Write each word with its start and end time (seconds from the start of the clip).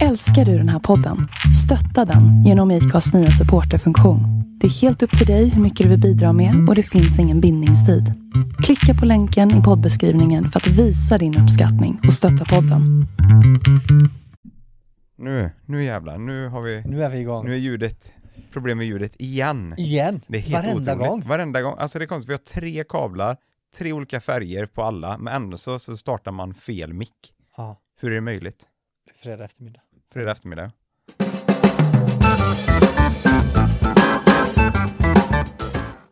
Älskar 0.00 0.44
du 0.44 0.58
den 0.58 0.68
här 0.68 0.78
podden? 0.78 1.28
Stötta 1.64 2.04
den 2.04 2.44
genom 2.44 2.70
IKAs 2.70 3.12
nya 3.14 3.30
supporterfunktion. 3.30 4.20
Det 4.60 4.66
är 4.66 4.70
helt 4.70 5.02
upp 5.02 5.18
till 5.18 5.26
dig 5.26 5.48
hur 5.48 5.62
mycket 5.62 5.84
du 5.84 5.90
vill 5.90 6.00
bidra 6.00 6.32
med 6.32 6.68
och 6.68 6.74
det 6.74 6.82
finns 6.82 7.18
ingen 7.18 7.40
bindningstid. 7.40 8.04
Klicka 8.64 8.94
på 9.00 9.04
länken 9.06 9.50
i 9.60 9.62
poddbeskrivningen 9.62 10.46
för 10.48 10.60
att 10.60 10.66
visa 10.66 11.18
din 11.18 11.38
uppskattning 11.38 12.00
och 12.06 12.12
stötta 12.14 12.44
podden. 12.44 13.06
Nu, 15.18 15.50
nu 15.66 15.84
jävlar, 15.84 16.18
nu 16.18 16.48
har 16.48 16.62
vi, 16.62 16.82
Nu 16.86 17.02
är 17.02 17.10
vi 17.10 17.20
igång. 17.20 17.44
nu 17.44 17.52
är 17.54 17.58
ljudet, 17.58 18.12
problem 18.52 18.78
med 18.78 18.86
ljudet 18.86 19.12
igen. 19.18 19.74
Igen. 19.78 20.20
Det 20.28 20.38
är 20.38 20.42
helt 20.42 20.66
Varenda 20.66 20.92
otroligt. 20.92 21.10
gång. 21.10 21.22
Varenda 21.28 21.62
gång. 21.62 21.74
Alltså 21.78 21.98
det 21.98 22.04
är 22.04 22.06
konstigt, 22.06 22.28
vi 22.28 22.32
har 22.34 22.60
tre 22.62 22.84
kablar, 22.88 23.36
tre 23.78 23.92
olika 23.92 24.20
färger 24.20 24.66
på 24.66 24.82
alla, 24.82 25.18
men 25.18 25.34
ändå 25.34 25.56
så, 25.56 25.78
så 25.78 25.96
startar 25.96 26.32
man 26.32 26.54
fel 26.54 26.92
mick. 26.94 27.14
Ja, 27.56 27.76
Hur 28.00 28.10
är 28.10 28.14
det 28.14 28.20
möjligt? 28.20 28.64
Fredag 29.10 29.44
eftermiddag. 29.44 29.80
Fredag 30.12 30.32
eftermiddag. 30.32 30.72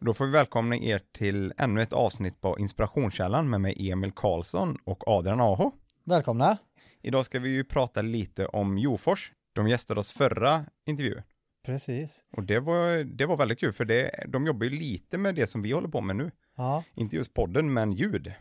Då 0.01 0.15
får 0.15 0.25
vi 0.27 0.31
välkomna 0.33 0.77
er 0.77 1.03
till 1.13 1.53
ännu 1.59 1.83
ett 1.83 1.93
avsnitt 1.93 2.41
på 2.41 2.59
Inspirationskällan 2.59 3.51
med 3.51 3.61
mig 3.61 3.91
Emil 3.91 4.11
Karlsson 4.13 4.77
och 4.85 5.09
Adrian 5.09 5.41
Aho. 5.41 5.73
Välkomna. 6.05 6.59
Idag 7.03 7.25
ska 7.25 7.39
vi 7.39 7.49
ju 7.51 7.65
prata 7.65 8.03
lite 8.03 8.47
om 8.47 8.79
Jofors. 8.79 9.33
De 9.53 9.69
gästade 9.69 10.01
oss 10.01 10.13
förra 10.13 10.65
intervjun. 10.87 11.23
Precis. 11.67 12.25
Och 12.37 12.43
det 12.45 12.61
var, 12.61 13.05
det 13.05 13.27
var 13.27 13.37
väldigt 13.37 13.61
kul 13.61 13.73
för 13.73 13.85
det, 13.85 14.25
de 14.29 14.47
jobbar 14.47 14.65
ju 14.65 14.71
lite 14.71 15.19
med 15.19 15.35
det 15.35 15.47
som 15.47 15.63
vi 15.63 15.73
håller 15.73 15.89
på 15.89 16.01
med 16.01 16.17
nu. 16.17 16.31
Ja, 16.57 16.85
Inte 16.95 17.17
just 17.17 17.35
podden, 17.35 17.73
men 17.73 17.93
ljud. 17.93 18.33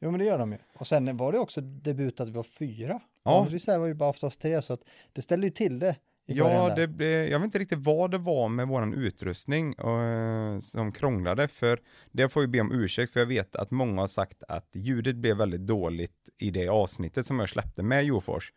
jo 0.00 0.10
men 0.10 0.20
det 0.20 0.26
gör 0.26 0.38
de 0.38 0.52
ju. 0.52 0.58
Och 0.78 0.86
sen 0.86 1.16
var 1.16 1.32
det 1.32 1.38
också 1.38 1.60
debut 1.60 2.20
att 2.20 2.28
vi 2.28 2.32
var 2.32 2.42
fyra. 2.42 3.00
Ja. 3.28 3.34
Vanligtvis 3.34 3.68
är 3.68 3.78
vi 3.78 3.88
ju 3.88 3.94
bara 3.94 4.10
oftast 4.10 4.40
tre 4.40 4.62
så 4.62 4.72
att 4.72 4.80
det 5.12 5.22
ställer 5.22 5.44
ju 5.44 5.50
till 5.50 5.78
det. 5.78 5.96
Ja, 6.30 6.74
det, 6.76 6.88
blev- 6.88 7.28
jag 7.30 7.38
vet 7.38 7.44
inte 7.44 7.58
riktigt 7.58 7.78
vad 7.78 8.10
det 8.10 8.18
var 8.18 8.48
med 8.48 8.68
våran 8.68 8.94
utrustning 8.94 9.74
eh, 9.74 10.58
som 10.60 10.92
krånglade, 10.92 11.48
för 11.48 11.78
det 12.12 12.28
får 12.28 12.42
jag 12.42 12.50
be 12.50 12.60
om 12.60 12.72
ursäkt, 12.72 13.12
för 13.12 13.20
jag 13.20 13.26
vet 13.26 13.56
att 13.56 13.70
många 13.70 14.00
har 14.00 14.08
sagt 14.08 14.42
att 14.48 14.68
ljudet 14.74 15.16
blev 15.16 15.36
väldigt 15.36 15.66
dåligt 15.66 16.28
i 16.38 16.50
det 16.50 16.68
avsnittet 16.68 17.26
som 17.26 17.38
jag 17.38 17.48
släppte 17.48 17.82
med 17.82 18.04
Jofors. 18.04 18.52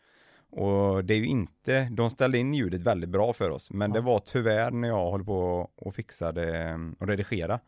Och 0.52 1.06
det 1.06 1.14
är 1.14 1.18
ju 1.18 1.26
inte, 1.26 1.84
de 1.92 2.10
ställde 2.10 2.38
in 2.38 2.54
ljudet 2.54 2.82
väldigt 2.82 3.10
bra 3.10 3.34
för 3.34 3.50
oss, 3.50 3.72
men 3.72 3.92
det 3.92 4.02
var 4.02 4.20
tyvärr 4.20 4.72
när 4.72 4.88
jag 4.88 5.12
håller 5.12 5.26
på 5.26 5.70
och 5.76 5.96
fixade 5.96 6.74
och 7.00 7.08
redigera, 7.08 7.60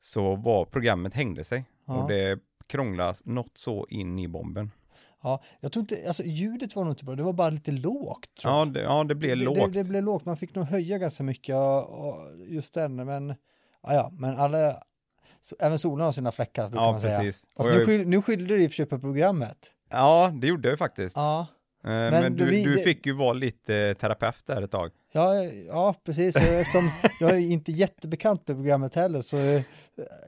så 0.00 0.36
var 0.36 0.64
programmet 0.64 1.14
hängde 1.14 1.44
sig 1.44 1.64
Ja. 1.86 2.02
och 2.02 2.08
det 2.10 2.38
krånglas 2.66 3.22
något 3.26 3.58
så 3.58 3.86
in 3.90 4.18
i 4.18 4.28
bomben. 4.28 4.70
Ja, 5.22 5.42
jag 5.60 5.72
tror 5.72 5.80
inte, 5.80 5.96
alltså 6.06 6.22
ljudet 6.22 6.76
var 6.76 6.84
nog 6.84 6.92
inte 6.92 7.04
bra, 7.04 7.14
det 7.14 7.22
var 7.22 7.32
bara 7.32 7.50
lite 7.50 7.72
lågt. 7.72 8.34
Tror 8.40 8.54
Ja, 8.54 8.64
det, 8.64 8.82
ja, 8.82 9.04
det 9.04 9.14
blev 9.14 9.38
det, 9.38 9.44
lågt. 9.44 9.58
Det, 9.72 9.82
det 9.82 9.88
blev 9.88 10.02
lågt, 10.02 10.24
man 10.24 10.36
fick 10.36 10.54
nog 10.54 10.64
höja 10.64 10.98
ganska 10.98 11.22
mycket 11.22 11.56
och, 11.56 12.16
just 12.46 12.74
den, 12.74 12.96
men 12.96 13.28
ja, 13.82 13.94
ja, 13.94 14.10
men 14.12 14.36
alla, 14.36 14.74
så, 15.40 15.56
även 15.60 15.78
solen 15.78 16.04
har 16.04 16.12
sina 16.12 16.32
fläckar 16.32 16.68
brukar 16.68 16.84
Ja, 16.84 16.92
man 16.92 17.00
säga. 17.00 17.18
precis. 17.18 17.46
Alltså, 17.56 17.72
Och 17.72 17.78
nu, 17.78 17.86
skyll, 17.86 18.08
nu 18.08 18.22
skyllde 18.22 18.56
du 18.56 18.62
i 18.62 18.66
och 18.66 18.70
för 18.70 18.76
sig 18.76 18.86
på 18.86 18.98
programmet. 18.98 19.70
Ja, 19.90 20.32
det 20.40 20.46
gjorde 20.46 20.68
jag 20.68 20.78
faktiskt. 20.78 21.16
Ja, 21.16 21.46
Eh, 21.84 21.90
Men, 21.90 22.36
du, 22.36 22.44
vi- 22.44 22.64
du 22.64 22.76
fick 22.78 23.06
ju 23.06 23.12
vara 23.12 23.32
lite 23.32 23.94
terapeut 23.94 24.46
där 24.46 24.62
ett 24.62 24.70
tag. 24.70 24.90
Ja, 25.12 25.34
ja, 25.68 25.94
precis. 26.04 26.36
Eftersom 26.36 26.90
jag 27.20 27.30
är 27.30 27.38
inte 27.38 27.72
jättebekant 27.72 28.48
med 28.48 28.56
programmet 28.56 28.94
heller 28.94 29.20
så 29.22 29.36
eh, 29.38 29.62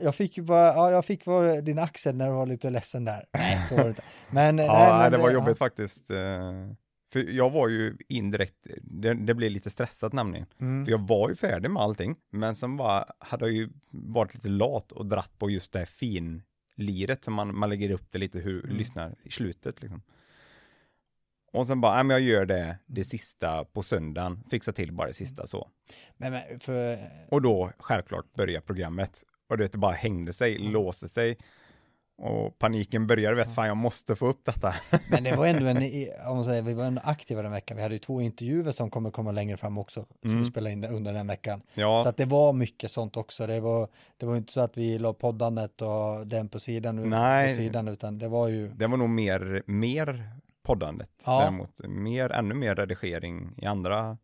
jag 0.01 0.15
fick 0.15 0.37
ju 0.37 0.43
bara, 0.43 0.67
ja, 0.67 0.91
jag 0.91 1.05
fick 1.05 1.27
vara 1.27 1.61
din 1.61 1.79
axel 1.79 2.17
när 2.17 2.27
du 2.27 2.33
var 2.33 2.47
lite 2.47 2.71
ledsen 2.71 3.05
där. 3.05 3.25
Nej, 3.35 3.67
så 3.69 3.77
var 3.77 3.83
det 3.83 3.89
inte. 3.89 4.03
Men, 4.31 4.59
Ja, 4.59 4.89
nej, 4.89 5.03
men 5.03 5.13
det 5.13 5.19
var 5.19 5.29
ja. 5.31 5.35
jobbigt 5.35 5.59
faktiskt. 5.59 6.11
eh, 6.11 6.17
För 7.13 7.31
jag 7.37 7.51
var 7.51 7.69
ju 7.69 7.97
indirekt, 8.09 8.67
det, 8.83 9.15
det 9.15 9.35
blev 9.35 9.51
lite 9.51 9.71
stressat 9.71 10.13
nämligen. 10.13 10.47
Mm. 10.61 10.85
För 10.85 10.93
jag 10.93 11.09
var 11.09 11.29
ju 11.29 11.37
färdig 11.37 11.71
med 11.71 11.83
allting, 11.83 12.17
men 12.33 12.57
sen 12.57 12.77
bara 12.77 13.05
hade 13.19 13.45
jag 13.45 13.53
ju 13.55 13.69
varit 13.91 14.35
lite 14.35 14.49
lat 14.49 14.93
och 14.93 15.07
dratt 15.07 15.39
på 15.39 15.51
just 15.51 15.73
det 15.73 15.79
här 15.79 15.87
finliret 15.87 17.25
som 17.25 17.35
man, 17.35 17.59
man 17.59 17.69
lägger 17.71 17.91
upp 17.91 18.07
det 18.13 18.19
lite 18.19 18.39
hur 18.39 18.65
Mm. 18.65 18.77
lyssnar 18.77 19.15
i 19.23 19.31
slutet 19.31 19.83
liksom. 19.83 20.03
Och 21.53 21.67
sen 21.67 21.81
bara, 21.81 21.95
nej 21.95 22.05
men 22.05 22.15
jag 22.15 22.21
gör 22.21 22.47
det, 22.47 22.79
det 22.87 23.05
sista 23.05 23.65
på 23.65 23.83
söndagen, 23.83 24.45
fixar 24.51 24.73
till 24.73 24.93
bara 24.93 25.09
det 25.09 25.15
sista 25.15 25.47
så. 25.47 25.69
Men, 26.17 26.33
men 26.33 26.61
för, 26.61 26.99
Och 27.29 27.43
då 27.43 27.73
självklart 27.79 28.35
börjar 28.35 28.61
programmet. 28.61 29.23
Och 29.51 29.59
det 29.59 29.73
bara 29.73 29.93
hängde 29.93 30.33
sig, 30.33 30.59
låste 30.59 31.09
sig. 31.09 31.37
Och 32.19 32.59
paniken 32.59 33.07
började, 33.07 33.37
vet 33.37 33.55
fan 33.55 33.67
jag 33.67 33.77
måste 33.77 34.17
få 34.17 34.27
upp 34.27 34.45
detta. 34.45 34.75
men 35.11 35.25
det 35.25 35.37
var 35.37 35.47
ändå 35.47 35.67
en, 35.67 35.77
om 36.29 36.37
man 36.37 36.45
säger, 36.45 36.63
vi 36.63 36.75
var 36.75 36.85
ändå 36.85 37.01
aktiva 37.05 37.43
den 37.43 37.53
veckan. 37.53 37.77
Vi 37.77 37.83
hade 37.83 37.95
ju 37.95 37.99
två 37.99 38.21
intervjuer 38.21 38.73
som 38.73 38.91
kommer 38.91 39.11
komma 39.11 39.33
längre 39.33 39.57
fram 39.57 39.79
också, 39.79 40.05
som 40.23 40.39
vi 40.39 40.45
spelade 40.45 40.73
in 40.73 40.85
under 40.85 41.13
den 41.13 41.27
veckan. 41.27 41.55
Mm. 41.55 41.65
ja, 41.75 42.03
Så 42.03 42.09
att 42.09 42.17
det 42.17 42.25
var 42.25 42.53
mycket 42.53 42.91
sånt 42.91 43.17
också. 43.17 43.47
Det 43.47 43.61
var, 43.61 43.89
det 44.17 44.27
var 44.27 44.37
inte 44.37 44.53
så 44.53 44.61
att 44.61 44.77
vi 44.77 44.99
la 44.99 45.13
poddandet 45.13 45.83
och 45.83 46.27
den 46.27 46.49
på 46.49 46.61
sidan, 46.61 47.11
Nej. 47.11 47.49
på 47.49 47.63
sidan 47.63 47.89
utan 47.89 48.19
det 48.19 48.29
var 48.29 48.49
ju, 48.49 48.69
det 48.69 48.87
var 48.87 48.97
nog 48.97 49.11
mer, 49.11 49.63
mer 49.67 50.29
poddandet 50.63 51.11
Ja. 51.27 51.41
däremot. 51.41 51.81
Mer, 51.85 52.31
ännu 52.33 52.55
mer 52.55 52.75
redigering 52.75 53.55
i 53.57 53.67
andra, 53.67 54.19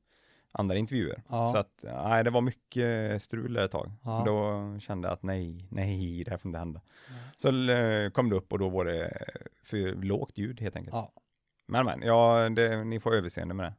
andra 0.53 0.77
intervjuer. 0.77 1.23
Ja. 1.29 1.53
Så 1.53 1.59
att, 1.59 1.85
nej, 2.05 2.25
det 2.25 2.31
var 2.31 2.41
mycket 2.41 3.23
strul 3.23 3.53
där 3.53 3.65
ett 3.65 3.71
tag. 3.71 3.93
Ja. 4.03 4.23
Då 4.27 4.79
kände 4.81 5.09
jag 5.09 5.13
att 5.13 5.23
nej, 5.23 5.69
nej, 5.71 6.25
det 6.25 6.31
här 6.31 6.39
får 6.39 6.49
inte 6.49 6.59
hända. 6.59 6.81
Så 7.37 7.71
eh, 7.71 8.11
kom 8.11 8.31
det 8.31 8.37
upp 8.37 8.53
och 8.53 8.59
då 8.59 8.69
var 8.69 8.85
det 8.85 9.19
för 9.65 9.95
lågt 9.95 10.39
ljud 10.39 10.61
helt 10.61 10.77
enkelt. 10.77 10.97
Men 11.67 11.85
men, 11.85 12.03
ja, 12.03 12.49
det, 12.49 12.85
ni 12.85 13.01
får 13.01 13.15
överseende 13.15 13.55
med 13.55 13.67
det. 13.67 13.75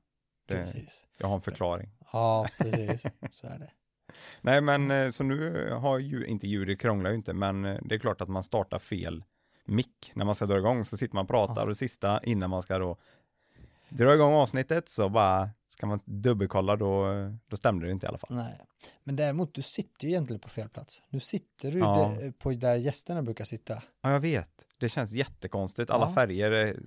det. 0.48 0.62
precis. 0.62 1.08
Jag 1.18 1.28
har 1.28 1.36
en 1.36 1.42
förklaring. 1.42 1.90
Ja, 2.14 2.48
precis. 2.58 3.06
Så 3.32 3.48
är 3.48 3.60
det. 3.60 3.72
Nej, 4.42 4.62
men 4.62 4.92
eh, 4.92 5.10
så 5.10 5.24
nu 5.24 5.70
har 5.72 6.00
ju 6.00 6.26
inte 6.26 6.48
ljudet 6.48 6.80
krånglar 6.80 7.10
ju 7.10 7.16
inte, 7.16 7.34
men 7.34 7.66
eh, 7.66 7.78
det 7.82 7.96
är 7.96 8.00
klart 8.00 8.22
att 8.22 8.30
man 8.30 8.44
startar 8.44 8.80
fel 8.80 9.24
mick 9.70 10.12
när 10.16 10.26
man 10.26 10.36
ska 10.36 10.46
dra 10.46 10.58
igång, 10.58 10.86
så 10.86 10.98
sitter 10.98 11.16
man 11.16 11.24
och 11.24 11.30
pratar 11.30 11.62
och 11.62 11.68
det 11.68 11.76
sista 11.76 12.24
innan 12.24 12.50
man 12.50 12.64
ska 12.64 12.80
då 12.80 12.98
dra 13.90 14.14
igång 14.14 14.34
avsnittet 14.34 14.90
så 14.90 15.10
bara 15.10 15.50
ska 15.68 15.86
man 15.88 16.00
dubbelkolla 16.06 16.76
då, 16.76 17.08
då 17.48 17.58
stämde 17.58 17.86
det 17.86 17.92
inte 17.92 18.06
i 18.06 18.10
alla 18.10 18.18
fall. 18.18 18.36
Nej, 18.36 18.60
men 19.04 19.16
däremot 19.16 19.54
du 19.54 19.62
sitter 19.62 20.06
ju 20.06 20.10
egentligen 20.10 20.40
på 20.40 20.50
fel 20.50 20.70
plats. 20.70 21.02
Nu 21.10 21.20
sitter 21.20 21.72
du 21.72 21.80
Ja. 21.80 22.16
där, 22.20 22.32
på 22.32 22.52
där 22.52 22.76
gästerna 22.76 23.22
brukar 23.22 23.46
sitta. 23.46 23.84
Ja, 24.02 24.12
jag 24.12 24.20
vet. 24.20 24.50
Det 24.78 24.90
känns 24.90 25.12
jättekonstigt. 25.12 25.90
Alla 25.92 26.06
Ja. 26.10 26.16
färger, 26.16 26.80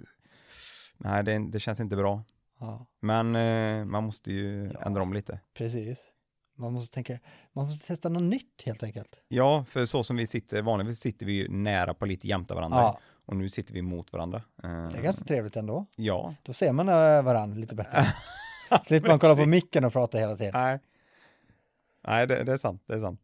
nej, 0.98 1.24
det, 1.24 1.38
det 1.50 1.60
känns 1.60 1.80
inte 1.80 1.96
bra. 1.96 2.22
Ja, 2.60 2.86
Men 3.00 3.36
eh, 3.36 3.84
man 3.84 4.04
måste 4.04 4.32
ju 4.32 4.70
ändra 4.80 5.02
om 5.02 5.12
lite. 5.12 5.40
precis. 5.54 6.11
Man 6.54 6.72
måste 6.72 6.94
tänka, 6.94 7.18
man 7.52 7.66
måste 7.66 7.86
testa 7.86 8.08
något 8.08 8.22
nytt 8.22 8.62
helt 8.66 8.82
enkelt. 8.82 9.20
Ja, 9.28 9.64
för 9.68 9.86
så 9.86 10.04
som 10.04 10.16
vi 10.16 10.26
sitter, 10.26 10.62
vanligtvis 10.62 11.00
sitter 11.00 11.26
vi 11.26 11.32
ju 11.32 11.48
nära 11.48 11.94
på 11.94 12.06
lite 12.06 12.26
jämte 12.28 12.54
varandra. 12.54 12.78
Ja, 12.78 12.98
Och 13.26 13.36
nu 13.36 13.50
sitter 13.50 13.74
vi 13.74 13.82
mot 13.82 14.12
varandra. 14.12 14.42
Eh, 14.64 14.88
det 14.88 14.98
är 14.98 15.02
ganska 15.02 15.24
trevligt 15.24 15.56
ändå. 15.56 15.86
Ja, 15.96 16.34
Då 16.42 16.52
ser 16.52 16.72
man 16.72 16.88
äh, 16.88 16.94
varandra 17.22 17.58
lite 17.58 17.74
bättre. 17.74 18.06
Slipper 18.84 19.08
man 19.08 19.18
kolla 19.18 19.36
på 19.36 19.46
micken 19.46 19.84
och 19.84 19.92
prata 19.92 20.18
hela 20.18 20.36
tiden. 20.36 20.52
Nej, 20.54 20.78
Nej 22.08 22.26
det, 22.26 22.44
det 22.44 22.52
är 22.52 22.56
sant. 22.56 22.82
Det 22.86 22.94
är 22.94 23.00
sant. 23.00 23.20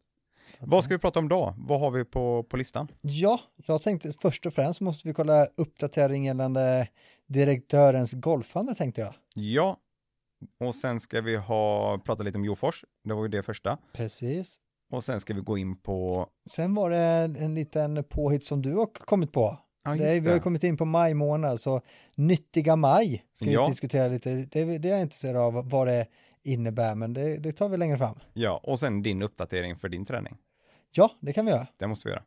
Vad 0.59 0.83
ska 0.83 0.93
vi 0.93 0.99
prata 0.99 1.19
om 1.19 1.29
då? 1.29 1.55
Vad 1.57 1.79
har 1.79 1.91
vi 1.91 2.05
på, 2.05 2.43
på 2.43 2.57
listan? 2.57 2.87
Ja, 3.01 3.39
jag 3.65 3.81
tänkte 3.81 4.11
först 4.21 4.45
och 4.45 4.53
främst 4.53 4.81
måste 4.81 5.07
vi 5.07 5.13
kolla 5.13 5.47
uppdatering 5.57 6.25
gällande 6.25 6.87
direktörens 7.27 8.13
golfande 8.13 8.75
tänkte 8.75 9.01
jag. 9.01 9.13
Ja, 9.33 9.77
och 10.59 10.75
sen 10.75 10.99
ska 10.99 11.21
vi 11.21 11.35
ha 11.35 11.97
prata 12.05 12.23
lite 12.23 12.37
om 12.37 12.45
Jofors. 12.45 12.85
Det 13.03 13.13
var 13.13 13.21
ju 13.23 13.27
det 13.29 13.43
första. 13.43 13.77
Precis. 13.93 14.59
Och 14.91 15.03
sen 15.03 15.19
ska 15.19 15.33
vi 15.33 15.41
gå 15.41 15.57
in 15.57 15.77
på... 15.81 16.27
Sen 16.51 16.75
var 16.75 16.89
det 16.89 16.97
en, 16.97 17.35
en 17.35 17.55
liten 17.55 18.03
påhitt 18.03 18.43
som 18.43 18.61
du 18.61 18.73
har 18.75 18.85
kommit 18.85 19.31
på. 19.31 19.57
Ja, 19.83 19.91
det, 19.91 20.13
just 20.13 20.25
vi 20.25 20.29
har 20.29 20.35
det. 20.35 20.41
kommit 20.43 20.63
in 20.63 20.77
på 20.77 20.85
maj 20.85 21.13
månad, 21.13 21.59
så 21.59 21.81
nyttiga 22.17 22.75
maj 22.75 23.25
ska 23.33 23.45
vi 23.45 23.53
Ja. 23.53 23.67
diskutera 23.67 24.07
lite. 24.07 24.29
Det, 24.35 24.77
det 24.77 24.89
är 24.89 24.91
jag 24.91 25.01
intresserad 25.01 25.37
av 25.37 25.69
vad 25.69 25.87
det 25.87 26.07
innebär, 26.43 26.95
men 26.95 27.13
det, 27.13 27.37
det 27.37 27.51
tar 27.51 27.69
vi 27.69 27.77
längre 27.77 27.97
fram. 27.97 28.19
Ja, 28.33 28.59
och 28.63 28.79
sen 28.79 29.03
din 29.03 29.21
uppdatering 29.21 29.75
för 29.75 29.89
din 29.89 30.05
träning. 30.05 30.37
Ja, 30.91 31.11
det 31.21 31.33
kan 31.33 31.45
vi 31.45 31.51
göra. 31.51 31.67
Det 31.77 31.87
måste 31.87 32.07
vi 32.07 32.11
göra. 32.13 32.23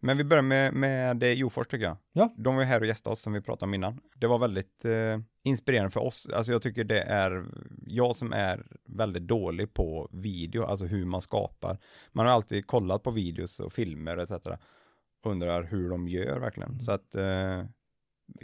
Men 0.00 0.16
vi 0.16 0.24
börjar 0.24 0.42
med, 0.42 0.74
med 0.74 1.16
det 1.16 1.34
Jofors 1.34 1.66
tycker 1.66 1.84
jag. 1.84 1.96
Ja. 2.12 2.34
De 2.36 2.56
var 2.56 2.62
här 2.62 2.80
och 2.80 2.86
gästade 2.86 3.12
oss 3.12 3.20
som 3.20 3.32
vi 3.32 3.40
pratade 3.40 3.64
om 3.70 3.74
innan. 3.74 4.00
Det 4.16 4.26
var 4.26 4.38
väldigt 4.38 4.84
eh, 4.84 4.90
inspirerande 5.44 5.90
för 5.90 6.00
oss. 6.00 6.28
Alltså 6.34 6.52
jag 6.52 6.62
tycker 6.62 6.84
det 6.84 7.00
är, 7.00 7.44
jag 7.86 8.16
som 8.16 8.32
är 8.32 8.66
väldigt 8.86 9.22
dålig 9.26 9.74
på 9.74 10.08
video, 10.12 10.64
alltså 10.64 10.84
hur 10.84 11.06
man 11.06 11.20
skapar. 11.20 11.78
Man 12.12 12.26
har 12.26 12.32
alltid 12.32 12.66
kollat 12.66 13.02
på 13.02 13.10
videos 13.10 13.60
och 13.60 13.72
filmer 13.72 14.16
etc. 14.16 14.32
Undrar 15.24 15.62
hur 15.64 15.90
de 15.90 16.08
gör 16.08 16.40
verkligen. 16.40 16.80
Så 16.80 16.92
att 16.92 17.14
eh, 17.14 17.64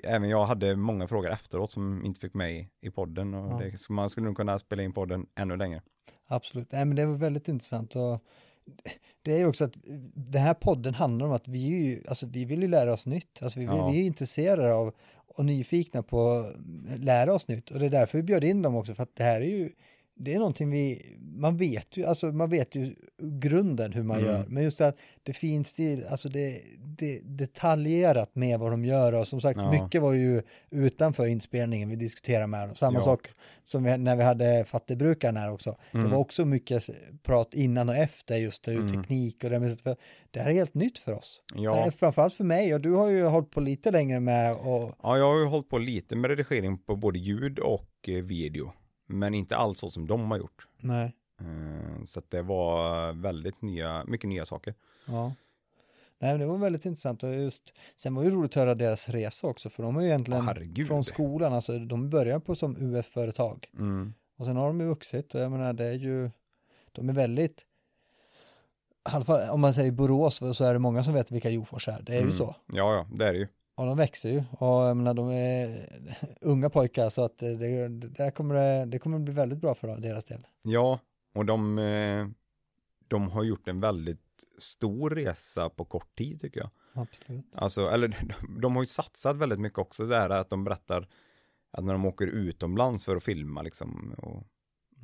även 0.05 0.29
jag 0.29 0.45
hade 0.45 0.77
många 0.77 1.07
frågor 1.07 1.31
efteråt 1.31 1.71
som 1.71 2.05
inte 2.05 2.21
fick 2.21 2.35
med 2.35 2.67
i, 2.81 2.91
podden 2.91 3.35
och 3.35 3.53
Ja. 3.53 3.59
det, 3.59 3.89
man 3.89 4.11
skulle 4.11 4.27
nog 4.27 4.37
kunna 4.37 4.59
spela 4.59 4.83
in 4.83 4.93
podden 4.93 5.27
ännu 5.39 5.57
längre. 5.57 5.83
Absolut. 6.29 6.73
Nej, 6.73 6.85
men 6.85 6.97
det 6.97 7.07
var 7.07 7.15
väldigt 7.15 7.49
intressant. 7.49 7.97
Och 7.97 8.21
det 9.23 9.33
är 9.33 9.39
ju 9.39 9.47
också 9.47 9.65
att 9.65 9.77
den 10.15 10.43
här 10.43 10.55
podden 10.55 10.95
handlar 10.95 11.27
om 11.27 11.33
att 11.33 11.49
vi, 11.49 11.67
är 11.67 11.79
ju, 11.85 12.03
alltså, 12.09 12.27
vi 12.27 12.45
vill 12.45 12.63
ju 12.63 12.69
lära 12.69 12.93
oss 12.93 13.07
nytt. 13.07 13.43
Alltså, 13.43 13.59
vi, 13.59 13.65
Ja. 13.65 13.89
vi 13.89 14.01
är 14.01 14.05
intresserade 14.07 14.75
av 14.75 14.95
och 15.35 15.45
nyfikna 15.45 16.03
på 16.03 16.31
att 16.31 17.05
lära 17.05 17.35
oss 17.35 17.49
nytt. 17.49 17.71
Och 17.71 17.79
det 17.79 17.87
är 17.87 17.91
därför 17.91 18.19
vi 18.19 18.25
bjöd 18.25 18.45
in 18.45 18.63
dem 18.63 18.77
också 18.77 18.95
för 18.95 19.03
att 19.03 19.17
det 19.17 19.25
här 19.25 19.41
är 19.41 19.47
ju 19.47 19.71
det 20.25 20.35
är 20.35 20.39
någonting 20.39 20.71
vi, 20.71 21.03
man 21.21 21.57
vet 21.57 21.97
ju, 21.97 22.05
alltså 22.05 22.27
man 22.27 22.51
vet 22.51 22.77
ju 22.77 22.95
grunden 23.23 23.93
hur 23.93 24.03
man 24.03 24.19
Mm. 24.19 24.31
gör, 24.31 24.45
men 24.49 24.63
just 24.63 24.81
att 24.81 24.97
det 25.23 25.33
finns 25.33 25.73
det, 25.75 26.07
alltså 26.11 26.29
det, 26.29 26.61
det 26.99 27.21
detaljerat 27.25 28.37
med 28.37 28.59
vad 28.59 28.71
de 28.71 28.85
gör 28.85 29.13
och 29.13 29.27
som 29.29 29.41
sagt 29.41 29.57
Ja. 29.57 29.73
mycket 29.85 30.03
var 30.03 30.13
ju 30.13 30.43
utanför 30.71 31.27
inspelningen 31.27 31.89
vi 31.89 31.97
diskuterade 31.97 32.47
med 32.47 32.69
dem. 32.69 32.75
Samma 32.75 32.99
Ja. 32.99 33.05
sak 33.05 33.29
som 33.63 33.85
vi, 33.85 33.97
när 33.99 34.17
vi 34.17 34.23
hade 34.23 34.65
fattigbrukaren 34.65 35.37
här 35.37 35.53
också. 35.53 35.75
Mm. 35.93 36.05
Det 36.07 36.13
var 36.13 36.19
också 36.19 36.45
mycket 36.45 36.91
prat 37.23 37.55
innan 37.55 37.89
och 37.89 37.97
efter 37.97 38.37
just 38.37 38.63
det, 38.65 38.73
Mm. 38.73 38.89
teknik 38.89 39.45
och 39.45 39.51
det, 39.51 39.59
men 39.61 39.77
det 40.31 40.41
här 40.41 40.51
är 40.51 40.55
helt 40.55 40.75
nytt 40.75 40.99
för 40.99 41.13
oss. 41.15 41.43
Ja. 41.55 41.87
Eh, 41.87 41.91
Framförallt 41.93 42.35
för 42.35 42.45
mig 42.45 42.75
och 42.75 42.81
du 42.81 42.93
har 42.93 43.09
ju 43.09 43.25
hållit 43.25 43.51
på 43.51 43.61
lite 43.61 43.91
längre 43.91 44.21
med 44.21 44.53
och 44.57 44.95
Ja, 45.03 45.19
jag 45.19 45.25
har 45.33 45.39
ju 45.39 45.45
hållit 45.45 45.69
på 45.69 45.79
lite 45.79 46.17
med 46.17 46.31
redigering 46.31 46.79
på 46.79 46.97
både 46.97 47.19
ljud 47.19 47.59
och 47.59 47.89
eh, 48.09 48.15
video. 48.25 48.73
Men 49.11 49.35
inte 49.35 49.57
alls 49.57 49.79
så 49.79 49.91
som 49.91 50.07
de 50.07 50.31
har 50.31 50.39
gjort. 50.39 50.67
nej, 50.81 51.17
Eh, 51.41 52.05
Så 52.05 52.23
det 52.29 52.43
var 52.43 53.13
väldigt 53.13 53.63
nya, 53.63 54.05
mycket 54.05 54.29
nya 54.29 54.45
saker. 54.45 54.75
ja. 55.07 55.33
Nej, 56.23 56.31
men 56.33 56.41
det 56.41 56.47
var 56.47 56.59
väldigt 56.59 56.85
intressant 56.85 57.23
och 57.23 57.35
just 57.35 57.75
sen 57.97 58.15
var 58.15 58.23
det 58.23 58.29
ju 58.31 58.35
roligt 58.37 58.51
att 58.51 58.55
höra 58.55 58.75
deras 58.75 59.09
resa 59.09 59.47
också 59.47 59.71
för 59.71 59.83
de 59.83 59.95
har 59.95 60.03
ju 60.03 60.09
egentligen 60.09 60.43
herregud. 60.43 60.87
från 60.87 61.05
skolan, 61.05 61.53
alltså 61.53 61.79
de 61.79 62.11
började 62.11 62.41
på 62.41 62.55
som 62.55 62.77
UF-företag 62.77 63.67
Mm. 63.79 64.15
och 64.39 64.47
sen 64.47 64.57
har 64.57 64.67
de 64.67 64.81
ju 64.81 64.87
vuxit 64.87 65.35
och 65.35 65.41
jag 65.41 65.51
menar 65.53 65.73
det 65.73 65.87
är 65.87 65.93
ju, 65.93 66.31
de 66.93 67.09
är 67.09 67.13
väldigt 67.13 67.61
i 67.61 67.65
alla 69.03 69.25
fall 69.25 69.51
om 69.51 69.61
man 69.61 69.75
säger 69.75 69.93
Borås 69.93 70.37
så 70.57 70.65
är 70.65 70.73
det 70.73 70.79
många 70.79 71.05
som 71.05 71.15
vet 71.15 71.31
vilka 71.31 71.51
Jofors 71.51 71.89
är, 71.89 72.03
det 72.03 72.13
är 72.13 72.17
ju 72.19 72.23
Mm. 72.23 72.37
så. 72.37 72.57
Ja, 72.73 72.95
ja, 72.95 73.07
det 73.17 73.27
är 73.27 73.33
det 73.33 73.39
ju. 73.39 73.49
Och 73.81 73.87
de 73.87 73.97
växer 73.97 74.31
ju 74.31 74.43
och 74.51 74.67
jag 74.67 74.97
menar, 74.97 75.15
de 75.15 75.31
är 75.31 75.89
unga 76.41 76.71
pojkar 76.71 77.11
så 77.11 77.25
att 77.25 77.39
det, 77.39 77.57
det, 77.57 77.89
där 77.89 78.31
kommer 78.31 78.55
det, 78.55 78.87
det 78.87 78.99
kommer 78.99 79.19
bli 79.19 79.35
väldigt 79.35 79.61
bra 79.61 79.75
för 79.75 79.97
deras 79.97 80.25
del. 80.25 80.47
Ja, 80.63 81.01
och 81.35 81.47
de, 81.47 81.79
eh, 81.79 82.27
de 83.09 83.31
har 83.31 83.43
gjort 83.43 83.69
en 83.69 83.81
väldigt 83.81 84.45
stor 84.59 85.11
resa 85.11 85.71
på 85.71 85.85
kort 85.85 86.17
tid 86.19 86.41
tycker 86.41 86.61
jag. 86.61 86.71
Absolut. 86.93 87.45
Alltså, 87.55 87.91
eller 87.91 88.09
de, 88.41 88.61
de 88.61 88.77
har 88.77 88.83
ju 88.83 88.87
satsat 88.87 89.37
väldigt 89.37 89.61
mycket 89.61 89.79
också 89.79 90.05
där 90.05 90.31
att 90.31 90.51
de 90.51 90.65
berättar 90.65 91.09
att 91.71 91.85
när 91.85 91.93
de 91.93 92.07
åker 92.07 92.27
utomlands 92.27 93.05
för 93.05 93.17
att 93.17 93.25
filma 93.25 93.63
liksom. 93.63 94.15
Och, 94.19 94.47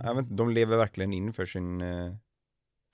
jag 0.05 0.15
vet 0.15 0.37
de 0.37 0.51
lever 0.51 0.77
verkligen 0.77 1.13
in 1.13 1.33
för 1.33 1.47
sin 1.47 1.81
eh, 1.83 2.15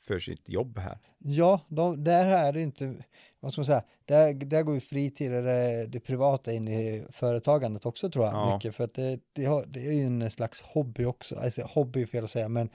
för 0.07 0.19
sitt 0.19 0.49
jobb 0.49 0.79
här. 0.79 0.99
Ja, 1.19 1.61
de, 1.69 2.05
där 2.05 2.27
är 2.27 2.53
det 2.53 2.61
inte, 2.63 2.95
vad 3.41 3.53
ska 3.53 3.61
man 3.61 3.67
säga, 3.67 3.83
där, 4.05 4.35
där 4.35 4.63
går 4.63 4.75
ju 4.75 4.81
fritid 4.81 5.35
och 5.35 5.43
det, 5.43 5.87
det 5.87 6.01
privata 6.01 6.53
in 6.53 6.69
i 6.69 7.05
företagandet 7.11 7.87
också 7.87 8.11
tror 8.11 8.25
jag 8.25 8.35
Ja. 8.35 8.55
mycket 8.55 8.75
för 8.75 8.85
att 8.85 8.95
det, 8.95 9.21
det, 9.33 9.45
har, 9.45 9.65
det 9.67 9.87
är 9.87 9.93
ju 9.93 10.05
en 10.05 10.31
slags 10.31 10.63
hobby 10.63 11.05
också, 11.05 11.37
alltså 11.37 11.63
hobby 11.63 12.03
är 12.03 12.07
fel 12.07 12.25
att 12.25 12.31
säga 12.31 12.49
men 12.49 12.69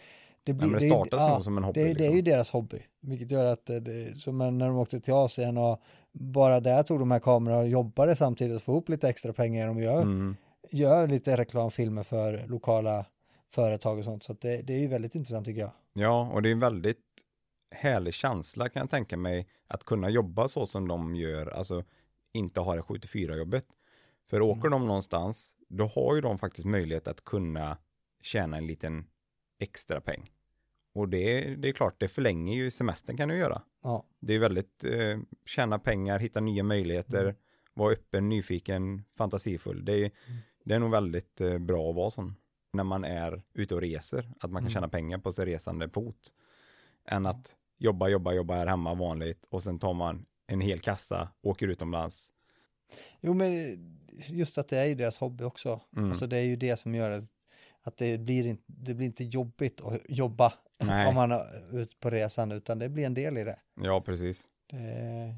det 0.43 0.53
blir, 0.53 0.67
Ja, 0.67 0.71
men 0.71 0.79
det 0.81 0.89
startas 0.89 1.29
nog 1.35 1.43
som 1.43 1.57
en 1.57 1.63
hobby, 1.63 1.83
Det, 1.83 1.93
det 1.93 2.05
är 2.05 2.09
ju 2.09 2.15
liksom. 2.15 2.31
deras 2.31 2.49
hobby, 2.51 2.79
vilket 3.01 3.31
gör 3.31 3.45
att 3.45 3.65
det- 3.65 3.79
det, 3.79 4.19
som 4.19 4.37
när 4.37 4.67
de 4.67 4.77
åkte 4.77 4.99
till 4.99 5.13
Asien 5.13 5.57
och 5.57 5.81
bara 6.13 6.59
där 6.59 6.83
tog 6.83 6.99
de 6.99 7.11
här 7.11 7.19
kamerorna 7.19 7.61
och 7.61 7.67
jobbade 7.67 8.15
samtidigt 8.15 8.55
och 8.55 8.61
få 8.61 8.71
ihop 8.71 8.89
lite 8.89 9.09
extra 9.09 9.33
pengar 9.33 9.67
att 9.67 9.81
göra, 9.83 10.01
Mm. 10.01 10.35
gör 10.71 11.07
lite 11.07 11.37
reklamfilmer 11.37 12.03
för 12.03 12.47
lokala 12.47 13.05
företag 13.51 13.97
och 13.97 14.03
sånt 14.03 14.23
så 14.23 14.33
det, 14.33 14.61
det 14.61 14.73
är 14.73 14.79
ju 14.79 14.87
väldigt 14.87 15.15
intressant 15.15 15.45
tycker 15.45 15.61
jag. 15.61 15.71
Ja, 15.93 16.29
och 16.33 16.41
det 16.41 16.51
är 16.51 16.55
väldigt 16.55 16.97
härlig 17.71 18.13
känsla 18.13 18.69
kan 18.69 18.79
jag 18.79 18.89
tänka 18.89 19.17
mig 19.17 19.47
att 19.67 19.83
kunna 19.83 20.09
jobba 20.09 20.47
så 20.47 20.65
som 20.65 20.87
de 20.87 21.15
gör, 21.15 21.47
alltså 21.47 21.83
inte 22.31 22.59
ha 22.59 22.75
det 22.75 22.81
74 22.81 23.35
jobbet. 23.35 23.67
För 24.29 24.41
åker 24.41 24.69
de 24.69 24.87
någonstans, 24.87 25.55
då 25.69 25.85
har 25.85 26.15
ju 26.15 26.21
de 26.21 26.37
faktiskt 26.37 26.65
möjlighet 26.65 27.07
att 27.07 27.23
kunna 27.23 27.77
tjäna 28.21 28.57
en 28.57 28.67
liten 28.67 29.05
extra 29.59 30.01
peng. 30.01 30.31
Och 30.93 31.09
det, 31.09 31.55
det 31.55 31.69
är 31.69 31.73
klart, 31.73 31.99
det 31.99 32.07
förlänger 32.07 32.55
ju 32.55 32.71
semestern 32.71 33.17
kan 33.17 33.29
du 33.29 33.37
göra. 33.37 33.61
Ja. 33.83 34.05
Det 34.19 34.33
är 34.33 34.39
väldigt, 34.39 34.83
eh, 34.83 35.19
tjäna 35.45 35.79
pengar, 35.79 36.19
hitta 36.19 36.39
nya 36.39 36.63
möjligheter, 36.63 37.35
vara 37.73 37.93
öppen, 37.93 38.29
nyfiken, 38.29 39.03
fantasifull. 39.17 39.85
Det 39.85 39.93
är, 39.93 40.11
det 40.63 40.75
är 40.75 40.79
nog 40.79 40.91
väldigt 40.91 41.41
eh, 41.41 41.57
bra 41.57 41.89
att 41.89 41.95
vara 41.95 42.09
sån 42.09 42.35
när 42.73 42.83
man 42.83 43.03
är 43.03 43.41
ute 43.53 43.75
och 43.75 43.81
reser, 43.81 44.31
att 44.39 44.51
man 44.51 44.63
kan 44.63 44.71
tjäna 44.71 44.89
pengar 44.89 45.17
på 45.17 45.31
sig 45.31 45.45
resande 45.45 45.89
fot. 45.89 46.33
Än 47.07 47.25
att 47.25 47.57
jobba, 47.77 48.07
jobba, 48.07 48.33
jobba 48.33 48.55
här 48.55 48.67
hemma 48.67 48.93
vanligt 48.93 49.45
och 49.49 49.63
sen 49.63 49.79
tar 49.79 49.93
man 49.93 50.25
en 50.47 50.61
hel 50.61 50.79
kassa, 50.79 51.29
åker 51.41 51.67
utomlands. 51.67 52.33
Jo, 53.21 53.33
men 53.33 53.51
just 54.29 54.57
att 54.57 54.67
det 54.67 54.77
är 54.77 54.85
ju 54.85 54.95
deras 54.95 55.19
hobby 55.19 55.43
också. 55.43 55.81
Mm. 55.95 56.09
Alltså 56.09 56.27
det 56.27 56.37
är 56.37 56.41
ju 56.43 56.55
det 56.55 56.77
som 56.77 56.95
gör 56.95 57.11
att, 57.11 57.23
att 57.81 57.97
det, 57.97 58.17
blir 58.17 58.47
inte, 58.47 58.63
det 58.67 58.93
blir 58.93 59.05
inte 59.07 59.23
jobbigt 59.23 59.81
att 59.81 60.01
jobba 60.09 60.53
Nej. 60.79 61.07
om 61.07 61.15
man 61.15 61.31
är 61.31 61.45
ute 61.71 61.95
på 61.99 62.09
resan, 62.09 62.51
utan 62.51 62.79
det 62.79 62.89
blir 62.89 63.05
en 63.05 63.13
del 63.13 63.37
i 63.37 63.43
det. 63.43 63.59
Ja, 63.81 64.01
precis. 64.01 64.47
det 64.69 65.35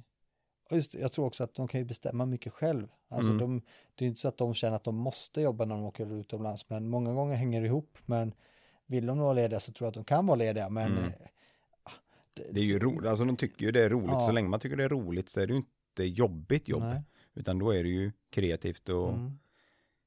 och 0.70 0.76
just, 0.76 0.94
jag 0.94 1.12
tror 1.12 1.26
också 1.26 1.44
att 1.44 1.54
de 1.54 1.68
kan 1.68 1.80
ju 1.80 1.86
bestämma 1.86 2.26
mycket 2.26 2.54
själv. 2.54 2.88
Alltså 3.10 3.32
Mm. 3.32 3.38
de, 3.40 3.60
det 3.96 4.04
är 4.04 4.06
ju 4.06 4.10
inte 4.10 4.22
så 4.22 4.28
att 4.28 4.38
de 4.38 4.54
känner 4.54 4.76
att 4.76 4.84
de 4.84 4.96
måste 4.96 5.42
jobba 5.42 5.66
när 5.66 5.76
de 5.76 5.84
åker 5.86 6.14
utomlands, 6.14 6.70
men 6.70 6.90
många 6.90 7.14
gånger 7.14 7.36
hänger 7.36 7.62
det 7.62 7.68
ihop. 7.68 7.98
Men 8.06 8.34
vill 8.86 9.06
de 9.06 9.20
vara 9.20 9.34
lediga 9.34 9.60
så 9.60 9.72
tror 9.72 9.86
jag 9.86 9.90
att 9.90 9.94
de 9.96 10.04
kan 10.04 10.26
vara 10.26 10.36
lediga, 10.38 10.70
men 10.70 10.98
Mm. 10.98 11.12
Det 12.52 12.60
är 12.60 12.64
ju 12.66 12.80
roligt, 12.80 13.10
alltså 13.10 13.26
de 13.26 13.36
tycker 13.38 13.66
ju 13.66 13.72
det 13.72 13.84
är 13.86 13.90
roligt, 13.90 14.10
Ja. 14.12 14.26
så 14.26 14.32
länge 14.32 14.50
man 14.50 14.60
tycker 14.60 14.78
det 14.78 14.84
är 14.84 14.90
roligt 14.90 15.30
så 15.30 15.40
är 15.40 15.48
det 15.48 15.54
ju 15.54 15.58
inte 15.60 16.04
jobbigt 16.04 16.68
jobb. 16.68 16.84
Nej. 16.84 17.02
Utan 17.36 17.60
då 17.60 17.72
är 17.72 17.84
det 17.84 17.90
ju 17.90 18.12
kreativt 18.32 18.90
och 18.90 19.10
Mm. 19.14 19.40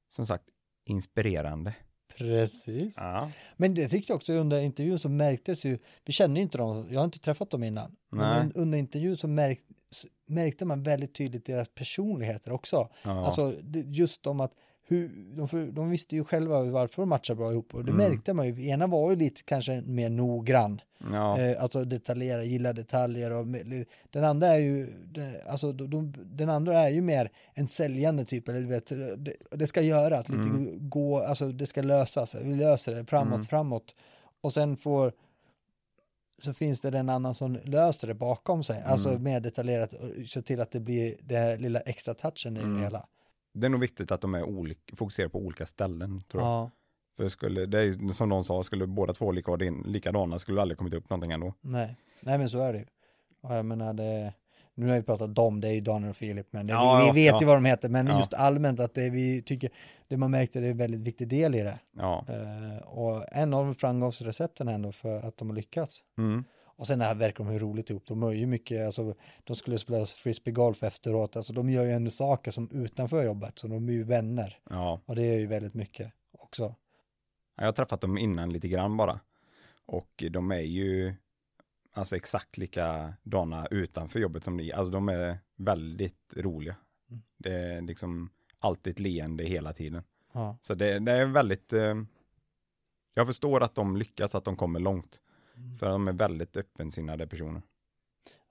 som 0.09 0.25
sagt 0.25 0.43
inspirerande. 0.85 1.73
Precis. 2.17 2.95
Ja. 2.97 3.31
Men 3.57 3.73
det 3.73 3.89
tyckte 3.89 4.11
jag 4.11 4.15
också 4.15 4.33
under 4.33 4.59
intervjun 4.61 4.99
så 4.99 5.09
märktes 5.09 5.65
ju, 5.65 5.77
vi 6.05 6.13
känner 6.13 6.35
ju 6.35 6.41
inte 6.41 6.57
dem, 6.57 6.87
jag 6.89 6.99
har 6.99 7.05
inte 7.05 7.19
träffat 7.19 7.49
dem 7.49 7.63
innan, 7.63 7.95
men 8.09 8.51
under 8.53 8.77
intervjun 8.77 9.17
så 9.17 9.27
märk, 9.27 9.59
s- 9.91 10.05
märkte 10.27 10.65
man 10.65 10.83
väldigt 10.83 11.15
tydligt 11.15 11.45
deras 11.45 11.67
personligheter 11.75 12.51
också. 12.51 12.89
Ja. 13.03 13.25
Alltså 13.25 13.55
just 13.85 14.27
om 14.27 14.39
att 14.39 14.51
hur, 14.87 15.11
de, 15.37 15.47
för- 15.47 15.71
de 15.71 15.89
visste 15.89 16.15
ju 16.15 16.23
själva 16.23 16.63
varför 16.63 17.01
de 17.01 17.09
matchar 17.09 17.35
bra 17.35 17.51
ihop 17.51 17.73
och 17.75 17.85
det 17.85 17.91
Mm. 17.91 18.09
märkte 18.11 18.33
man 18.33 18.47
ju, 18.47 18.67
ena 18.67 18.87
var 18.87 19.09
ju 19.09 19.15
lite 19.15 19.41
kanske 19.45 19.81
mer 19.81 20.09
noggrann, 20.09 20.81
Ja. 21.11 21.39
eh, 21.39 21.63
alltså 21.63 21.85
detaljerad, 21.85 22.45
gillar 22.45 22.73
detaljer 22.73 23.31
och 23.31 23.45
den 24.11 24.23
andra 24.23 24.47
är 24.47 24.59
ju, 24.59 24.87
alltså 25.47 25.71
de, 25.71 25.89
de, 25.89 26.13
den 26.25 26.49
andra 26.49 26.79
är 26.79 26.89
ju 26.89 27.01
mer 27.01 27.31
en 27.53 27.67
säljande 27.67 28.25
typ, 28.25 28.49
eller 28.49 28.61
du 28.61 28.67
vet, 28.67 28.85
det, 29.25 29.33
det 29.51 29.67
ska 29.67 29.81
göras, 29.81 30.29
lite 30.29 30.41
Mm. 30.41 30.89
gå, 30.89 31.19
alltså 31.19 31.47
det 31.51 31.65
ska 31.65 31.81
lösas, 31.81 32.35
vi 32.43 32.55
löser 32.55 32.95
det, 32.95 33.05
framåt, 33.05 33.33
Mm. 33.33 33.43
framåt. 33.45 33.95
Och 34.41 34.53
sen 34.53 34.77
får, 34.77 35.13
så 36.37 36.53
finns 36.53 36.81
det 36.81 36.97
en 36.99 37.09
annan 37.09 37.35
som 37.35 37.57
löser 37.63 38.07
det 38.07 38.13
bakom 38.13 38.63
sig, 38.63 38.83
alltså 38.85 39.09
Mm. 39.09 39.23
mer 39.23 39.39
detaljerat, 39.39 39.93
se 40.27 40.41
till 40.41 40.61
att 40.61 40.71
det 40.71 40.79
blir 40.79 41.15
det 41.23 41.35
här 41.35 41.57
lilla 41.57 41.79
extra 41.79 42.13
touchen 42.13 42.57
i 42.57 42.59
Mm. 42.59 42.75
det 42.75 42.81
hela. 42.81 43.05
Det 43.53 43.67
är 43.67 43.69
nog 43.69 43.81
viktigt 43.81 44.11
att 44.11 44.21
de 44.21 44.35
är 44.35 44.43
olika, 44.43 44.95
fokuserar 44.95 45.29
på 45.29 45.39
olika 45.39 45.65
ställen 45.65 46.23
tror 46.31 46.43
jag. 46.43 46.51
Ja, 46.51 46.71
För 47.17 47.27
skulle, 47.27 47.65
det 47.65 47.79
är 47.81 48.13
som 48.13 48.29
de 48.29 48.43
sa, 48.43 48.63
skulle 48.63 48.87
båda 48.87 49.13
två 49.13 49.31
lika, 49.31 49.55
likadana 49.85 50.39
skulle 50.39 50.57
det 50.57 50.61
aldrig 50.61 50.77
kommit 50.77 50.93
upp 50.93 51.09
någonting 51.09 51.31
ändå. 51.31 51.53
nej, 51.61 51.97
nej 52.21 52.37
men 52.37 52.49
så 52.49 52.57
är 52.59 52.73
det 52.73 52.79
ju. 52.79 52.85
Och 53.43 53.53
jag 53.55 53.65
menar 53.65 53.93
det, 53.93 54.33
nu 54.75 54.87
har 54.89 54.95
vi 54.95 55.03
pratat 55.03 55.37
om, 55.39 55.61
det 55.61 55.67
är 55.67 55.73
ju 55.73 55.81
Daniel 55.81 56.09
och 56.09 56.17
Filip, 56.17 56.47
men 56.51 56.67
det, 56.67 56.73
Ja, 56.73 56.99
vi, 57.05 57.19
vi 57.19 57.25
vet 57.25 57.33
ja. 57.33 57.39
ju 57.41 57.45
vad 57.47 57.55
de 57.57 57.65
heter, 57.65 57.89
men 57.89 58.07
Ja. 58.07 58.17
just 58.17 58.33
allmänt 58.33 58.79
att 58.79 58.93
det 58.93 59.09
vi 59.09 59.41
tycker, 59.41 59.69
det 60.07 60.17
man 60.17 60.31
märkte 60.31 60.59
det 60.59 60.67
är 60.67 60.71
en 60.71 60.77
väldigt 60.77 61.01
viktig 61.01 61.27
del 61.27 61.55
i 61.55 61.59
det. 61.59 61.79
Ja. 61.97 62.25
Eh, 62.29 62.87
och 62.87 63.25
en 63.31 63.53
av 63.53 63.73
framgångsrecepten 63.73 64.67
ändå 64.67 64.91
för 64.91 65.27
att 65.27 65.37
de 65.37 65.49
har 65.49 65.55
lyckats. 65.55 66.01
Mm. 66.17 66.43
Och 66.75 66.87
sen 66.87 67.01
här 67.01 67.15
verkar 67.15 67.43
de 67.43 67.49
ha 67.49 67.59
roligt 67.59 67.89
ihop, 67.89 68.03
de 68.07 68.23
har 68.23 68.33
ju 68.33 68.45
mycket, 68.45 68.85
alltså 68.85 69.15
de 69.43 69.55
skulle 69.55 69.79
spela 69.79 70.05
frisbeegolf 70.05 70.83
efteråt, 70.83 71.35
alltså 71.35 71.53
de 71.53 71.69
gör 71.69 71.83
ju 71.83 71.91
ändå 71.91 72.11
saker 72.11 72.51
som 72.51 72.69
utanför 72.71 73.23
jobbet, 73.23 73.59
så 73.59 73.67
de 73.67 73.89
är 73.89 73.93
ju 73.93 74.03
vänner. 74.03 74.59
ja. 74.69 75.01
Och 75.05 75.15
det 75.15 75.23
är 75.23 75.39
ju 75.39 75.47
väldigt 75.47 75.73
mycket 75.73 76.13
också. 76.31 76.75
Jag 77.55 77.65
har 77.65 77.71
träffat 77.71 78.01
dem 78.01 78.17
innan 78.17 78.53
lite 78.53 78.67
grann 78.67 78.97
bara. 78.97 79.19
Och 79.85 80.23
de 80.31 80.51
är 80.51 80.59
ju 80.59 81.13
alltså 81.93 82.15
exakt 82.15 82.57
likadana 82.57 83.67
utanför 83.71 84.19
jobbet 84.19 84.43
som 84.43 84.57
ni. 84.57 84.71
Alltså 84.71 84.93
de 84.93 85.09
är 85.09 85.37
väldigt 85.55 86.33
roliga. 86.37 86.75
Mm. 87.09 87.23
Det 87.37 87.53
är 87.53 87.81
liksom 87.81 88.29
alltid 88.59 88.91
ett 88.93 88.99
leende 88.99 89.43
hela 89.43 89.73
tiden. 89.73 90.03
Ja, 90.33 90.57
Så 90.61 90.73
det, 90.75 90.99
det 90.99 91.11
är 91.11 91.25
väldigt, 91.25 91.73
eh, 91.73 91.95
jag 93.13 93.27
förstår 93.27 93.63
att 93.63 93.75
de 93.75 93.97
lyckas, 93.97 94.35
att 94.35 94.45
de 94.45 94.55
kommer 94.55 94.79
långt. 94.79 95.21
Mm. 95.57 95.77
För 95.77 95.89
de 95.89 96.07
är 96.07 96.11
väldigt 96.13 96.57
öppensinnade 96.57 97.27
personer. 97.27 97.61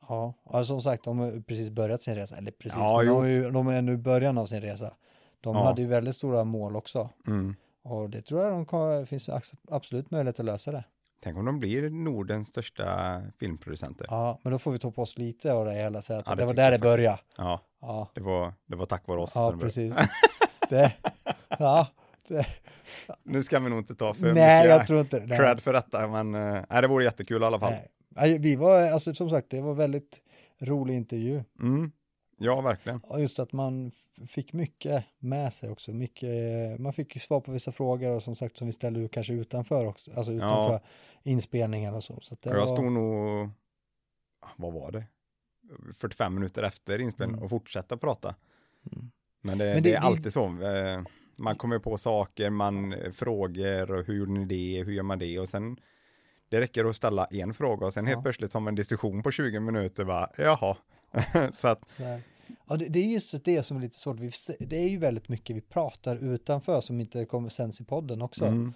ja. 0.09 0.35
och 0.45 0.67
som 0.67 0.81
sagt, 0.83 1.05
de 1.05 1.19
har 1.19 1.41
precis 1.41 1.71
börjat 1.71 2.03
sin 2.03 2.15
resa, 2.15 2.37
eller 2.37 2.51
precis, 2.51 2.79
Ja, 2.79 3.03
de, 3.03 3.29
ju, 3.31 3.51
de 3.51 3.69
är 3.69 3.83
nu 3.83 3.93
i 3.93 3.97
början 3.97 4.39
av 4.39 4.47
sin 4.47 4.61
resa. 4.61 4.95
De 5.41 5.57
Ja. 5.57 5.65
hade 5.65 5.83
ju 5.83 5.89
väldigt 5.89 6.17
stora 6.17 6.45
mål 6.45 6.77
också. 6.77 7.11
Mm. 7.27 7.57
Och 7.83 8.11
det 8.11 8.23
tror 8.23 8.43
jag 8.43 8.53
de 8.53 8.67
kan, 8.67 9.07
finns 9.07 9.31
absolut 9.71 10.11
möjlighet 10.11 10.41
att 10.41 10.47
lösa 10.47 10.73
det. 10.73 10.85
Tänk 11.23 11.39
om 11.39 11.45
de 11.45 11.59
blir 11.59 11.91
Nordens 11.91 12.49
största 12.49 13.21
filmproducenter. 13.39 14.07
Ja, 14.11 14.39
men 14.43 14.53
då 14.53 14.59
får 14.59 14.73
vi 14.73 14.79
ta 14.79 14.91
på 14.91 15.03
oss 15.03 15.19
lite 15.19 15.53
av 15.53 15.65
det 15.65 15.73
hela, 15.73 16.03
så 16.03 16.13
att 16.15 16.27
Ja, 16.27 16.35
det 16.35 16.43
det 16.43 16.47
var 16.47 16.55
där 16.55 16.71
det 16.71 16.79
började. 16.79 17.19
Ja, 17.37 17.61
Ja, 17.81 18.09
det 18.15 18.21
var, 18.23 18.55
det 18.67 18.77
var 18.77 18.87
tack 18.87 19.09
vare 19.09 19.21
oss. 19.21 19.33
ja 19.35 19.57
precis. 19.61 19.95
Det, 20.69 20.93
ja, 21.59 21.87
Nu 23.23 23.43
ska 23.43 23.59
vi 23.61 23.71
nog 23.71 23.79
inte 23.79 23.95
ta 23.95 24.15
för 24.15 24.23
nej, 24.23 24.33
mycket 24.33 24.71
jag 24.71 24.87
tror 24.87 25.01
inte 25.01 25.21
det. 25.21 25.37
cred 25.37 25.61
för 25.61 25.73
detta, 25.73 26.09
men 26.09 26.35
eh, 26.35 26.65
nej, 26.71 26.83
det 26.83 26.89
vore 26.89 27.05
jättekul 27.05 27.43
i 27.43 27.45
alla 27.45 27.61
fall. 27.61 27.71
Nej. 27.73 27.89
Nej, 28.09 28.39
Vi 28.39 28.57
var, 28.57 28.81
alltså 28.93 29.15
som 29.15 29.31
sagt, 29.31 29.51
det 29.51 29.61
var 29.61 29.75
väldigt 29.75 30.23
rolig 30.61 30.95
intervju. 30.95 31.45
Mm. 31.61 31.93
Ja, 32.39 32.61
verkligen. 32.61 33.01
Och 33.01 33.21
just 33.21 33.39
att 33.39 33.53
man 33.53 33.91
fick 34.27 34.53
mycket 34.53 35.05
med 35.19 35.53
sig 35.53 35.71
också. 35.71 35.91
Mycket, 35.91 36.29
man 36.81 36.93
fick 36.93 37.23
svar 37.23 37.41
på 37.41 37.53
vissa 37.53 37.73
frågor 37.73 38.11
och 38.11 38.23
som 38.23 38.35
sagt 38.37 38.57
som 38.57 38.67
vi 38.67 38.73
ställde 38.73 39.09
kanske 39.09 39.33
utanför 39.33 39.87
också. 39.87 40.11
Alltså 40.17 40.33
utanför 40.33 40.81
inspelningar 41.23 41.93
och 41.93 42.05
så. 42.05 42.19
så 42.23 42.37
jag 42.43 42.55
var, 42.55 42.67
stod 42.67 42.93
nog, 42.93 43.51
vad 44.57 44.73
var 44.73 44.93
det? 44.93 45.05
45 45.99 46.35
minuter 46.35 46.63
efter 46.63 46.99
inspelningen 46.99 47.35
Mm. 47.39 47.45
och 47.45 47.51
fortsätta 47.51 47.97
prata. 47.97 48.35
Mm. 48.93 49.11
Men 49.43 49.59
det, 49.59 49.65
Men 49.65 49.83
det, 49.83 49.91
det- 49.91 49.95
är 49.97 50.01
alltid 50.01 50.33
så. 50.33 50.49
Man 51.37 51.57
kommer 51.57 51.79
på 51.79 51.99
saker, 51.99 52.51
man 52.51 52.93
eh, 52.93 53.11
frågar 53.13 53.91
och 53.93 54.05
hur 54.07 54.15
gjorde 54.15 54.33
ni 54.33 54.45
det, 54.45 54.83
hur 54.85 54.93
gör 54.93 55.03
man 55.03 55.19
det 55.19 55.39
och 55.39 55.49
sen 55.49 55.77
det 56.49 56.61
räcker 56.61 56.85
att 56.85 56.97
ställa 56.97 57.25
en 57.25 57.55
fråga 57.55 57.87
och 57.87 57.93
sen 57.93 58.07
helt 58.07 58.17
Ja. 58.19 58.23
plötsligt 58.23 58.53
har 58.53 58.61
man 58.61 58.69
en 58.69 58.75
diskussion 58.75 59.23
på 59.23 59.31
20 59.31 59.61
minuter 59.61 60.05
bara, 60.05 60.31
jaha. 60.39 60.77
så 61.53 61.69
att, 61.69 61.89
Så. 61.89 62.03
Ja, 62.69 62.77
det, 62.77 62.85
det 62.89 62.99
är 62.99 63.07
just 63.07 63.45
det 63.45 63.63
som 63.63 63.77
är 63.77 63.81
lite 63.81 63.99
svårt. 63.99 64.21
Vi, 64.21 64.31
det 64.61 64.77
är 64.77 64.89
ju 64.89 64.99
väldigt 64.99 65.29
mycket 65.29 65.57
vi 65.57 65.61
pratar 65.61 66.17
utanför 66.17 66.81
som 66.81 67.01
inte 67.01 67.25
kommer 67.25 67.49
sänds 67.49 67.81
i 67.81 67.85
podden 67.85 68.23
också. 68.23 68.45
mm, 68.47 68.73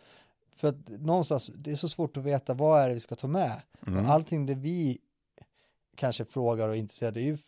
För 0.56 0.68
att 0.68 0.88
någonstans, 0.88 1.50
det 1.54 1.70
är 1.70 1.76
så 1.76 1.88
svårt 1.88 2.16
att 2.16 2.22
veta 2.24 2.54
vad 2.54 2.82
är 2.82 2.88
det 2.88 2.94
vi 2.94 3.00
ska 3.00 3.14
ta 3.14 3.26
med. 3.28 3.62
mm, 3.86 4.06
allting 4.06 4.46
det 4.46 4.54
vi 4.54 4.98
kanske 5.96 6.24
frågar 6.24 6.68
och 6.68 6.74
är 6.74 6.78
intresserade, 6.78 7.20
det 7.20 7.26
är 7.26 7.30
ju 7.30 7.38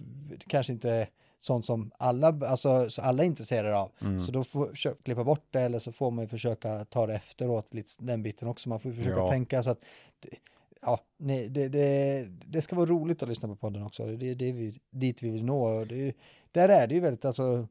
kanske 0.46 0.72
inte 0.72 1.08
sånt 1.38 1.64
som 1.66 1.90
alla, 1.98 2.28
alltså, 2.28 2.90
så 2.90 3.02
alla 3.02 3.22
är 3.22 3.26
intresserade 3.26 3.78
av. 3.78 3.90
mm. 4.00 4.18
Så 4.20 4.32
då 4.32 4.44
får 4.44 4.58
man 4.60 4.94
klippa 5.02 5.24
bort 5.24 5.46
det 5.50 5.60
eller 5.60 5.78
så 5.78 5.92
får 5.92 6.10
man 6.10 6.24
ju 6.24 6.28
försöka 6.28 6.84
ta 6.84 7.06
det 7.06 7.14
efteråt, 7.14 7.74
lite, 7.74 7.90
den 7.98 8.22
biten 8.22 8.48
också. 8.48 8.68
Man 8.68 8.80
får 8.80 8.92
försöka 8.92 9.16
Ja. 9.16 9.30
tänka 9.30 9.62
så 9.62 9.70
att 9.70 9.84
ja, 10.82 11.00
nej, 11.18 11.48
det, 11.48 11.68
det, 11.68 12.26
det 12.46 12.62
ska 12.62 12.76
vara 12.76 12.86
roligt 12.86 13.22
att 13.22 13.28
lyssna 13.28 13.48
på 13.48 13.56
podden 13.56 13.82
också. 13.82 14.06
Det 14.06 14.30
är 14.30 14.34
det 14.34 14.52
vi, 14.52 14.74
dit 14.90 15.22
vi 15.22 15.30
vill 15.30 15.44
nå. 15.44 15.84
Det 15.84 16.08
är, 16.08 16.14
där 16.52 16.68
är 16.68 16.86
det 16.86 16.94
ju 16.94 17.00
väldigt, 17.00 17.24
alltså 17.24 17.66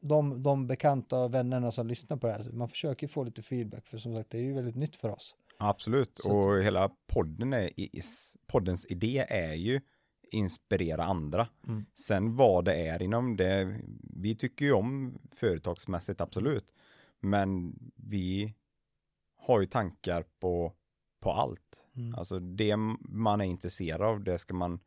de, 0.00 0.42
de 0.42 0.66
bekanta 0.66 1.24
och 1.24 1.34
vännerna 1.34 1.70
som 1.70 1.86
lyssnar 1.86 2.16
på 2.16 2.26
det 2.26 2.32
här, 2.32 2.52
man 2.52 2.68
försöker 2.68 3.08
få 3.08 3.24
lite 3.24 3.42
feedback 3.42 3.86
för 3.86 3.98
som 3.98 4.16
sagt 4.16 4.30
det 4.30 4.38
är 4.38 4.42
ju 4.42 4.52
väldigt 4.52 4.76
nytt 4.76 4.96
för 4.96 5.10
oss. 5.10 5.34
Absolut, 5.58 6.12
Så 6.18 6.28
att- 6.40 6.46
och 6.46 6.62
hela 6.62 6.90
podden 7.06 7.52
är, 7.52 7.70
poddens 8.46 8.86
idé 8.88 9.26
är 9.28 9.54
ju 9.54 9.80
inspirera 10.32 11.04
andra. 11.04 11.46
Mm. 11.68 11.84
Sen 11.94 12.36
vad 12.36 12.64
det 12.64 12.74
är 12.74 13.02
inom 13.02 13.36
det, 13.36 13.80
vi 14.16 14.34
tycker 14.34 14.64
ju 14.64 14.72
om 14.72 15.18
företagsmässigt 15.34 16.20
absolut, 16.20 16.74
men 17.20 17.74
vi 17.96 18.54
har 19.36 19.60
ju 19.60 19.66
tankar 19.66 20.24
på, 20.40 20.72
på 21.20 21.32
allt. 21.32 21.88
Mm. 21.96 22.14
Alltså 22.14 22.38
det 22.40 22.76
man 23.00 23.40
är 23.40 23.44
intresserad 23.44 24.02
av, 24.02 24.24
det 24.24 24.38
ska 24.38 24.54
man 24.54 24.80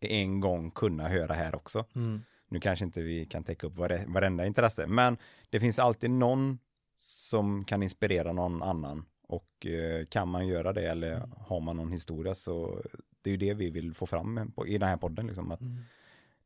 en 0.00 0.40
gång 0.40 0.70
kunna 0.70 1.08
höra 1.08 1.34
här 1.34 1.54
också. 1.54 1.84
Mm. 1.94 2.20
Nu 2.48 2.60
kanske 2.60 2.84
inte 2.84 3.02
vi 3.02 3.26
kan 3.26 3.44
täcka 3.44 3.66
upp 3.66 3.76
vare- 3.76 4.04
varenda 4.08 4.46
intresse, 4.46 4.86
men 4.86 5.16
det 5.50 5.60
finns 5.60 5.78
alltid 5.78 6.10
någon 6.10 6.58
som 6.98 7.64
kan 7.64 7.82
inspirera 7.82 8.32
någon 8.32 8.62
annan 8.62 9.04
och 9.28 9.66
eh, 9.66 10.06
kan 10.06 10.28
man 10.28 10.46
göra 10.46 10.72
det 10.72 10.86
eller 10.88 11.16
Mm. 11.16 11.30
har 11.38 11.60
man 11.60 11.76
någon 11.76 11.92
historia 11.92 12.34
så 12.34 12.82
det 13.26 13.30
är 13.30 13.32
ju 13.32 13.36
det 13.36 13.54
vi 13.54 13.70
vill 13.70 13.94
få 13.94 14.06
fram 14.06 14.52
i 14.66 14.78
den 14.78 14.88
här 14.88 14.96
podden 14.96 15.26
liksom 15.26 15.50
att 15.50 15.60
Mm. 15.60 15.76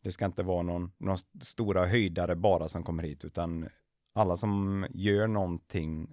det 0.03 0.13
ska 0.13 0.25
inte 0.25 0.43
vara 0.43 0.63
någon, 0.63 0.93
någon 0.99 1.17
stora 1.41 1.87
höjdare 1.87 2.37
bara 2.37 2.69
som 2.69 2.83
kommer 2.83 3.03
hit 3.03 3.25
utan 3.25 3.69
alla 4.15 4.37
som 4.37 4.87
gör 4.91 5.27
någonting 5.27 6.13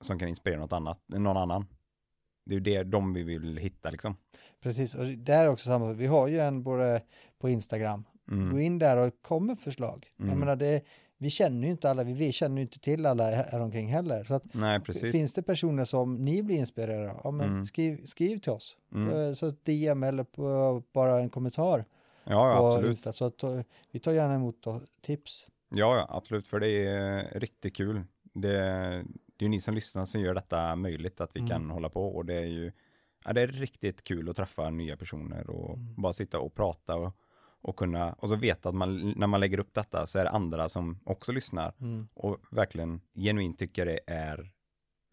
som 0.00 0.18
kan 0.18 0.28
inspirera 0.28 0.60
något 0.60 0.72
annat, 0.72 1.00
någon 1.06 1.36
annan. 1.36 1.66
Det 2.46 2.52
är 2.52 2.54
ju 2.54 2.60
det 2.60 2.82
de 2.84 3.12
vi 3.14 3.22
vill 3.22 3.56
hitta 3.56 3.90
liksom. 3.90 4.16
Precis, 4.60 4.94
och 4.94 5.06
det 5.06 5.32
är 5.32 5.48
också 5.48 5.68
samma, 5.68 5.92
vi 5.92 6.06
har 6.06 6.28
ju 6.28 6.38
en 6.38 6.62
både 6.62 7.02
på 7.38 7.48
Instagram, 7.48 8.04
gå 8.26 8.34
Mm. 8.34 8.58
in 8.58 8.78
där 8.78 8.96
och 9.06 9.12
kom 9.22 9.46
med 9.46 9.58
förslag. 9.58 10.06
Jag 10.16 10.26
Mm. 10.26 10.38
menar 10.38 10.56
det, 10.56 10.82
vi 11.24 11.30
känner 11.30 11.66
ju 11.66 11.70
inte 11.70 11.90
alla, 11.90 12.04
vi, 12.04 12.12
vi 12.12 12.32
känner 12.32 12.56
ju 12.56 12.62
inte 12.62 12.78
till 12.78 13.06
alla 13.06 13.24
här 13.30 13.60
omkring 13.60 13.88
heller. 13.88 14.24
Så 14.24 14.34
att, 14.34 14.54
Nej, 14.54 14.80
finns 15.12 15.32
det 15.32 15.42
personer 15.42 15.84
som 15.84 16.14
ni 16.16 16.42
blir 16.42 16.56
inspirerade 16.56 17.10
av, 17.10 17.20
ja, 17.24 17.30
men 17.30 17.48
Mm. 17.50 17.64
skriv, 17.64 18.04
skriv 18.04 18.38
till 18.38 18.52
oss. 18.52 18.76
Mm. 18.94 19.08
Eh, 19.28 19.32
Så 19.32 19.52
DM 19.62 20.02
eller 20.02 20.24
på, 20.24 20.82
bara 20.92 21.20
en 21.20 21.30
kommentar 21.30 21.84
Ja, 22.24 22.32
ja, 22.50 22.68
absolut. 22.74 22.90
Insta. 22.90 23.12
Så 23.12 23.24
att, 23.24 23.42
eh, 23.42 23.60
vi 23.90 23.98
tar 23.98 24.12
gärna 24.12 24.34
emot 24.34 24.66
tips. 25.02 25.46
Ja, 25.70 25.96
ja, 25.96 26.06
absolut, 26.10 26.46
för 26.46 26.60
det 26.60 26.86
är 26.86 27.40
riktigt 27.40 27.76
kul. 27.76 28.02
Det, 28.34 28.48
det 29.36 29.42
är 29.42 29.42
ju 29.42 29.48
ni 29.48 29.60
som 29.60 29.74
lyssnar 29.74 30.04
som 30.04 30.20
gör 30.20 30.34
detta 30.34 30.76
möjligt, 30.76 31.20
att 31.20 31.36
vi 31.36 31.40
Mm. 31.40 31.50
kan 31.50 31.70
hålla 31.70 31.88
på 31.88 32.06
och 32.08 32.24
det 32.26 32.34
är 32.34 32.44
ju, 32.46 32.72
ja, 33.24 33.32
det 33.32 33.42
är 33.42 33.46
riktigt 33.46 34.04
kul 34.04 34.28
att 34.28 34.36
träffa 34.36 34.70
nya 34.70 34.96
personer 34.96 35.50
och 35.50 35.74
Mm. 35.74 35.94
bara 35.96 36.12
sitta 36.12 36.38
och 36.38 36.54
prata 36.54 36.96
och, 36.96 37.12
och 37.64 37.76
kunna, 37.76 38.12
och 38.12 38.28
så 38.28 38.36
veta 38.36 38.68
att 38.68 38.74
man, 38.74 39.10
när 39.16 39.26
man 39.26 39.40
lägger 39.40 39.58
upp 39.58 39.74
detta 39.74 40.06
så 40.06 40.18
är 40.18 40.24
det 40.24 40.30
andra 40.30 40.68
som 40.68 40.98
också 41.04 41.32
lyssnar 41.32 41.74
Mm. 41.80 42.08
och 42.14 42.38
verkligen 42.50 43.00
genuint 43.14 43.58
tycker 43.58 43.86
det 43.86 44.00
är 44.06 44.52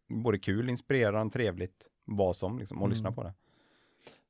både 0.10 0.38
kul, 0.40 0.70
inspirerande, 0.70 1.34
trevligt, 1.34 1.88
vad 2.06 2.36
som 2.36 2.60
liksom, 2.60 2.78
och 2.78 2.86
Mm. 2.86 2.90
lyssna 2.96 3.12
på 3.12 3.24
det. 3.24 3.34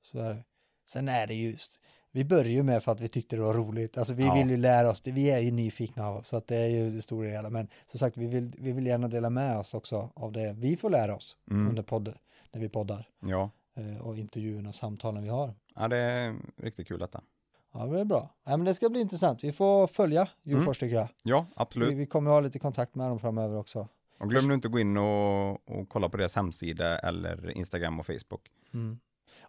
Så 0.01 0.19
är 0.19 0.29
det. 0.29 0.43
Sen 0.85 1.09
är 1.09 1.27
det 1.27 1.33
just, 1.33 1.79
vi 2.11 2.25
började 2.25 2.49
ju 2.49 2.63
med 2.63 2.83
för 2.83 2.91
att 2.91 3.01
vi 3.01 3.07
tyckte 3.07 3.35
det 3.35 3.41
var 3.41 3.53
roligt. 3.53 3.97
Alltså 3.97 4.13
vi 4.13 4.25
Ja. 4.25 4.33
vill 4.33 4.49
ju 4.49 4.57
lära 4.57 4.89
oss, 4.89 5.01
det, 5.01 5.11
vi 5.11 5.31
är 5.31 5.39
ju 5.39 5.51
nyfikna 5.51 6.07
av 6.07 6.15
oss, 6.15 6.27
så 6.27 6.37
att 6.37 6.47
det 6.47 6.55
är 6.57 6.67
ju 6.67 6.91
det 6.91 7.01
stora 7.01 7.29
hela. 7.29 7.49
Men 7.49 7.67
som 7.85 7.99
sagt, 7.99 8.17
vi 8.17 8.27
vill, 8.27 8.51
vi 8.59 8.71
vill 8.73 8.85
gärna 8.85 9.07
dela 9.07 9.29
med 9.29 9.57
oss 9.57 9.73
också 9.73 10.09
av 10.15 10.31
det 10.31 10.53
vi 10.57 10.77
får 10.77 10.89
lära 10.89 11.15
oss 11.15 11.37
Mm. 11.51 11.67
under 11.69 11.83
podd, 11.83 12.13
när 12.51 12.61
vi 12.61 12.69
poddar 12.69 13.07
Ja. 13.21 13.49
eh, 13.77 14.07
och 14.07 14.17
intervjuerna 14.17 14.69
och 14.69 14.75
samtalen 14.75 15.23
vi 15.23 15.29
har. 15.29 15.53
ja, 15.75 15.87
det 15.87 15.97
är 15.97 16.35
riktigt 16.57 16.87
kul 16.87 16.99
detta. 16.99 17.21
Ja, 17.73 17.85
det 17.85 17.99
är 17.99 18.05
bra. 18.05 18.29
Ja, 18.45 18.57
men 18.57 18.65
det 18.65 18.73
ska 18.73 18.89
bli 18.89 19.01
intressant. 19.01 19.43
Vi 19.43 19.51
får 19.51 19.87
följa 19.87 20.27
Djurfors 20.43 20.79
tycker 20.79 20.95
jag. 20.95 21.07
Ja, 21.23 21.45
Vi, 21.49 21.53
absolut. 21.55 21.97
vi 21.97 22.05
kommer 22.05 22.31
ha 22.31 22.39
lite 22.39 22.59
kontakt 22.59 22.95
med 22.95 23.09
dem 23.09 23.19
framöver 23.19 23.57
också. 23.57 23.87
Och 24.19 24.29
glöm 24.29 24.47
nu 24.47 24.53
inte 24.53 24.67
att 24.67 24.71
gå 24.71 24.79
in 24.79 24.97
och, 24.97 25.51
och 25.51 25.89
kolla 25.89 26.09
på 26.09 26.17
deras 26.17 26.35
hemsida 26.35 26.99
eller 26.99 27.57
Instagram 27.57 27.99
och 27.99 28.05
Facebook. 28.05 28.41
Mm. 28.73 28.99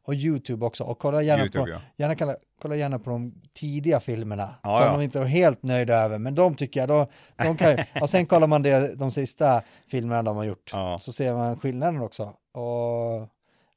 Och 0.05 0.15
YouTube 0.15 0.67
också. 0.67 0.85
Och 0.85 0.99
kolla 0.99 1.23
gärna, 1.23 1.43
YouTube, 1.43 1.65
på, 1.65 1.71
ja. 1.71 1.81
gärna 1.97 2.15
kolla, 2.15 2.35
kolla 2.63 2.77
gärna 2.77 2.99
på 2.99 3.11
de 3.11 3.35
tidiga 3.53 4.01
filmerna. 4.01 4.55
Ja, 4.63 4.77
som 4.79 4.87
ja. 4.87 4.93
de 4.93 5.03
inte 5.03 5.21
är 5.21 5.25
helt 5.25 5.63
nöjda 5.63 5.95
över. 5.95 6.19
Men 6.19 6.35
de 6.35 6.55
tycker 6.55 6.81
jag, 6.81 6.89
de, 6.89 7.07
de 7.37 7.57
kan, 7.57 7.79
och 8.03 8.11
sen 8.11 8.27
kollar 8.27 8.47
man 8.47 8.63
det, 8.63 8.99
de 8.99 9.11
sista 9.11 9.63
filmerna 9.87 10.23
de 10.23 10.37
har 10.37 10.45
gjort. 10.45 10.71
Så 11.01 11.13
ser 11.13 11.35
man 11.35 11.61
skillnaden 11.61 12.01
också. 12.01 12.23
Och 12.53 13.29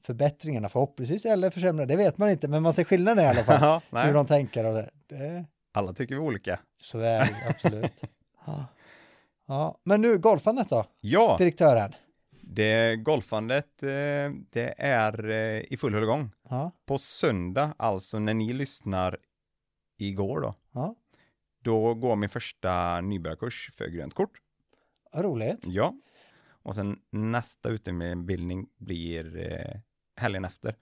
förbättringarna 0.06 0.70
förhoppningsvis, 0.70 1.26
eller 1.26 1.50
försämringar, 1.50 1.88
det 1.88 1.96
vet 1.96 2.18
man 2.18 2.30
inte. 2.30 2.48
Men 2.48 2.64
man 2.64 2.74
ser 2.74 2.84
skillnaden 2.84 3.26
i 3.26 3.28
alla 3.28 3.44
fall. 3.44 3.82
Ja, 3.92 4.02
hur 4.02 4.14
de 4.14 4.26
tänker 4.26 4.66
och 4.66 4.74
det. 4.74 4.90
det 5.08 5.46
Alla 5.74 5.94
tycker 5.94 6.16
vi 6.16 6.22
olika. 6.22 6.60
så 6.78 7.00
är 7.00 7.20
det 7.20 7.36
absolut. 7.50 8.04
Ja. 8.46 8.66
ja. 9.48 9.78
Men 9.84 10.02
nu 10.02 10.18
golfandet 10.18 10.70
då, 10.70 10.86
Ja, 11.02 11.36
direktören. 11.40 11.94
det 12.42 12.96
golfandet, 12.96 13.84
eh, 13.84 13.90
det 14.50 14.74
är 14.78 15.30
eh, 15.30 15.60
i 15.74 15.78
full 15.80 16.04
igång. 16.04 16.32
Ja, 16.50 16.72
På 16.86 16.98
söndag, 16.98 17.74
alltså 17.78 18.20
när 18.20 18.34
ni 18.34 18.54
lyssnar 18.54 19.18
igår 20.00 20.42
då, 20.42 20.56
ja. 20.72 20.96
då 21.64 21.94
går 21.94 22.16
min 22.16 22.30
första 22.30 23.02
nybörjarkurs 23.02 23.72
för 23.76 23.88
grönt 23.88 24.14
kort. 24.14 24.32
Roligt. 25.16 25.64
Ja. 25.68 25.94
Och 26.64 26.76
sen 26.76 27.00
nästa 27.12 27.70
utbildning 27.70 28.66
blir 28.78 29.38
eh, 29.52 29.80
helgen 30.16 30.46
efter. 30.46 30.76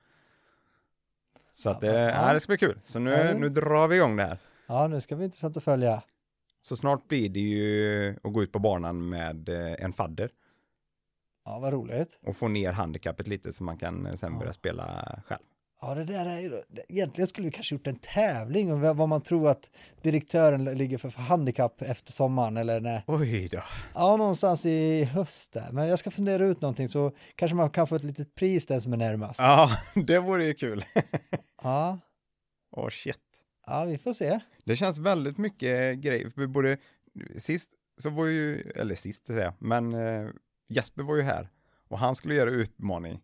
Så 1.51 1.69
att 1.69 1.81
det, 1.81 1.99
ja. 2.11 2.33
det 2.33 2.39
ska 2.39 2.49
bli 2.49 2.57
kul. 2.57 2.79
Så 2.83 2.99
nu, 2.99 3.33
nu 3.39 3.49
drar 3.49 3.87
vi 3.87 3.95
igång 3.95 4.15
det 4.15 4.23
här. 4.23 4.37
Ja, 4.67 4.87
nu 4.87 5.01
ska 5.01 5.15
bli 5.15 5.25
intressant 5.25 5.57
att 5.57 5.63
följa. 5.63 6.03
Så 6.61 6.75
snart 6.77 7.07
blir 7.07 7.29
det 7.29 7.39
ju 7.39 8.15
att 8.23 8.33
gå 8.33 8.43
ut 8.43 8.51
på 8.51 8.59
banan 8.59 9.09
med 9.09 9.49
eh, 9.49 9.83
en 9.85 9.93
fadder 9.93 10.29
Ja, 11.45 11.59
vad 11.59 11.73
roligt. 11.73 12.19
och 12.21 12.35
få 12.37 12.47
ner 12.47 12.71
handikappet 12.71 13.27
lite 13.27 13.53
så 13.53 13.63
man 13.63 13.77
kan 13.77 14.05
eh, 14.05 14.13
sen 14.13 14.33
Ja. 14.33 14.39
börja 14.39 14.53
spela 14.53 15.19
själv. 15.27 15.41
Ja, 15.85 15.95
det 15.95 16.03
där 16.03 16.25
är 16.25 16.39
ju, 16.39 16.61
egentligen 16.89 17.27
skulle 17.27 17.45
vi 17.47 17.51
kanske 17.51 17.75
gjort 17.75 17.87
en 17.87 17.95
tävling 17.95 18.73
om 18.73 18.81
vad 18.97 19.09
man 19.09 19.21
tror 19.21 19.49
att 19.49 19.69
direktören 20.01 20.65
ligger 20.65 20.97
för, 20.97 21.09
för 21.09 21.21
handikapp 21.21 21.81
efter 21.81 22.11
sommaren 22.11 22.57
eller 22.57 22.81
när, 22.81 23.03
Oj 23.07 23.47
då. 23.51 23.63
ja, 23.93 24.17
någonstans 24.17 24.65
i 24.65 25.03
höst 25.03 25.53
där. 25.53 25.71
Men 25.71 25.87
jag 25.87 25.99
ska 25.99 26.11
fundera 26.11 26.45
ut 26.45 26.61
någonting 26.61 26.89
så 26.89 27.11
kanske 27.35 27.55
man 27.55 27.69
kan 27.69 27.87
få 27.87 27.95
ett 27.95 28.03
litet 28.03 28.35
pris 28.35 28.65
den 28.65 28.81
som 28.81 28.93
är 28.93 28.97
närmast. 28.97 29.39
Ja, 29.39 29.69
det 30.07 30.19
vore 30.19 30.45
ju 30.45 30.53
kul. 30.53 30.85
Ja, 31.63 31.99
Åh 32.71 32.89
shit. 32.89 33.17
ja 33.67 33.85
vi 33.85 33.97
får 33.97 34.13
se. 34.13 34.39
Det 34.65 34.75
känns 34.75 34.97
väldigt 34.97 35.37
mycket 35.37 35.97
grejer. 35.97 36.47
Både 36.47 36.77
sist 37.37 37.69
så 37.97 38.09
var 38.09 38.25
ju, 38.25 38.61
eller 38.75 38.95
sist 38.95 39.27
säger 39.27 39.43
jag, 39.43 39.53
men 39.59 39.93
eh, 39.93 40.29
Jesper 40.69 41.03
var 41.03 41.15
ju 41.15 41.21
här 41.21 41.49
och 41.87 41.99
han 41.99 42.15
skulle 42.15 42.35
göra 42.35 42.49
utmaning. 42.49 43.19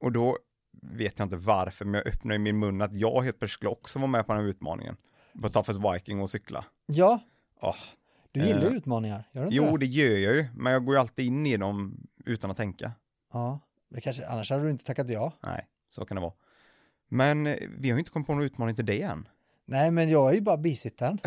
Och 0.00 0.12
då 0.12 0.38
vet 0.82 1.18
jag 1.18 1.26
inte 1.26 1.36
varför, 1.36 1.84
men 1.84 1.94
jag 1.94 2.06
öppnade 2.14 2.38
min 2.38 2.58
mun 2.58 2.82
att 2.82 2.94
jag 2.94 3.22
helt 3.22 3.38
plötsligt 3.38 3.50
skulle 3.58 3.70
också 3.70 3.98
vara 3.98 4.10
med 4.10 4.26
på 4.26 4.32
den 4.32 4.42
här 4.42 4.48
utmaningen. 4.50 4.96
På 5.42 5.48
Toughest 5.48 5.80
Viking 5.94 6.20
och 6.20 6.30
cykla. 6.30 6.64
Ja, 6.86 7.20
Åh, 7.60 7.74
Du 8.32 8.46
gillar 8.46 8.62
Eh, 8.62 8.70
ju 8.70 8.76
utmaningar, 8.76 9.28
gör 9.32 9.40
du 9.42 9.46
inte 9.46 9.56
Jo, 9.56 9.64
det? 9.76 9.78
det 9.78 9.86
gör 9.86 10.16
jag 10.18 10.34
ju, 10.34 10.46
men 10.54 10.72
jag 10.72 10.84
går 10.84 10.94
ju 10.94 11.00
alltid 11.00 11.26
in 11.26 11.46
i 11.46 11.56
dem 11.56 12.06
utan 12.24 12.50
att 12.50 12.56
tänka. 12.56 12.92
Ja, 13.32 13.60
det 13.90 14.00
kanske, 14.00 14.26
annars 14.26 14.50
hade 14.50 14.62
du 14.62 14.70
inte 14.70 14.84
tackat 14.84 15.08
ja. 15.10 15.32
Nej, 15.42 15.66
så 15.88 16.04
kan 16.04 16.14
det 16.14 16.20
vara. 16.20 16.32
Men 17.08 17.46
eh, 17.46 17.56
vi 17.78 17.90
har 17.90 17.96
ju 17.96 17.98
inte 17.98 18.10
kommit 18.10 18.26
på 18.26 18.34
någon 18.34 18.42
utmaning 18.44 18.74
till 18.76 18.86
det 18.86 19.02
än. 19.02 19.28
Nej, 19.68 19.90
men 19.90 20.08
jag 20.10 20.30
är 20.30 20.34
ju 20.34 20.40
bara 20.40 20.56
bisittaren. 20.56 21.18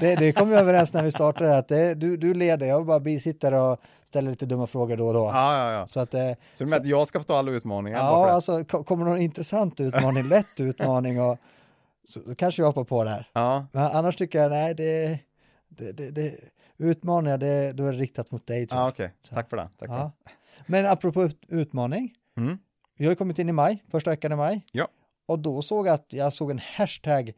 Det, 0.00 0.16
det 0.16 0.32
kom 0.32 0.48
vi 0.48 0.56
överens 0.56 0.92
när 0.92 1.02
vi 1.02 1.10
startade, 1.12 1.58
att 1.58 1.68
det, 1.68 1.94
du, 1.94 2.16
du 2.16 2.34
leder, 2.34 2.66
jag 2.66 2.80
är 2.80 2.84
bara 2.84 3.00
bisittare 3.00 3.60
och 3.60 3.78
ställer 4.04 4.30
lite 4.30 4.46
dumma 4.46 4.66
frågor 4.66 4.96
då 4.96 5.06
och 5.06 5.14
då. 5.14 5.30
Ja, 5.34 5.58
ja, 5.58 5.72
ja. 5.72 5.86
Så 5.86 6.00
att, 6.00 6.14
eh, 6.14 6.20
Så 6.54 6.64
du 6.64 6.70
menar 6.70 6.76
att 6.80 6.86
jag 6.86 7.08
ska 7.08 7.18
få 7.18 7.24
ta 7.24 7.36
alla 7.36 7.50
utmaningar? 7.50 7.98
ja, 7.98 8.26
det? 8.26 8.32
alltså 8.32 8.64
ko- 8.64 8.84
kommer 8.84 9.04
någon 9.04 9.20
intressant 9.20 9.80
utmaning, 9.80 10.22
lätt 10.28 10.60
utmaning 10.60 11.20
och 11.20 11.38
så, 12.08 12.20
så 12.20 12.34
kanske 12.34 12.62
jag 12.62 12.66
hoppar 12.66 12.84
på 12.84 13.04
där. 13.04 13.28
Ja, 13.32 13.66
Men 13.72 13.82
annars 13.84 14.16
tycker 14.16 14.38
jag, 14.38 14.50
nej, 14.50 14.74
det, 14.74 15.18
det, 15.68 15.92
det, 15.92 16.10
det 16.10 16.34
utmaningar, 16.78 17.38
det, 17.38 17.72
då 17.72 17.86
är 17.86 17.92
det 17.92 17.98
riktat 17.98 18.30
mot 18.30 18.46
dig 18.46 18.66
tror 18.66 18.80
ja 18.80 18.84
jag. 18.84 18.92
okej. 18.92 19.12
Tack 19.30 19.50
för 19.50 19.56
det. 19.56 19.68
Tack 19.78 19.88
för 19.88 19.96
Ja. 19.96 20.12
Men 20.66 20.86
apropå 20.86 21.24
ut, 21.24 21.40
utmaning, 21.48 22.12
det. 22.36 22.40
Mm. 22.40 22.58
vi 22.98 23.04
har 23.04 23.12
ju 23.12 23.16
kommit 23.16 23.38
in 23.38 23.48
i 23.48 23.52
maj, 23.52 23.84
första 23.90 24.10
veckan 24.10 24.32
i 24.32 24.36
maj. 24.36 24.66
Ja. 24.72 24.88
Och 25.28 25.38
då 25.38 25.62
såg 25.62 25.86
jag 25.86 25.94
att 25.94 26.06
jag 26.08 26.32
såg 26.32 26.50
en 26.50 26.60
hashtag 26.76 27.32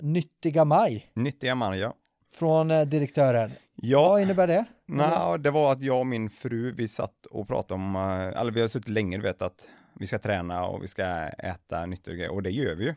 nyttiga 0.00 0.64
maj 0.64 1.10
Nyttiga 1.14 1.54
man, 1.54 1.78
ja. 1.78 1.94
från 2.34 2.70
eh, 2.70 2.82
direktören. 2.82 3.50
Ja, 3.74 4.08
Vad 4.08 4.22
innebär 4.22 4.46
det? 4.46 4.64
Nå, 4.86 5.36
det 5.36 5.50
var 5.50 5.72
att 5.72 5.80
jag 5.80 5.98
och 6.00 6.06
min 6.06 6.30
fru, 6.30 6.72
vi 6.72 6.88
satt 6.88 7.26
och 7.26 7.46
pratade 7.48 7.74
om, 7.74 7.96
eh, 7.96 8.40
eller 8.40 8.52
vi 8.52 8.60
har 8.60 8.68
suttit 8.68 8.88
länge, 8.88 9.16
du 9.16 9.22
vet 9.22 9.42
att 9.42 9.70
vi 10.00 10.06
ska 10.06 10.18
träna 10.18 10.66
och 10.66 10.82
vi 10.82 10.88
ska 10.88 11.04
äta 11.28 11.86
nyttiga 11.86 12.14
grejer 12.14 12.32
och 12.32 12.42
det 12.42 12.50
gör 12.50 12.74
vi 12.74 12.84
ju. 12.84 12.90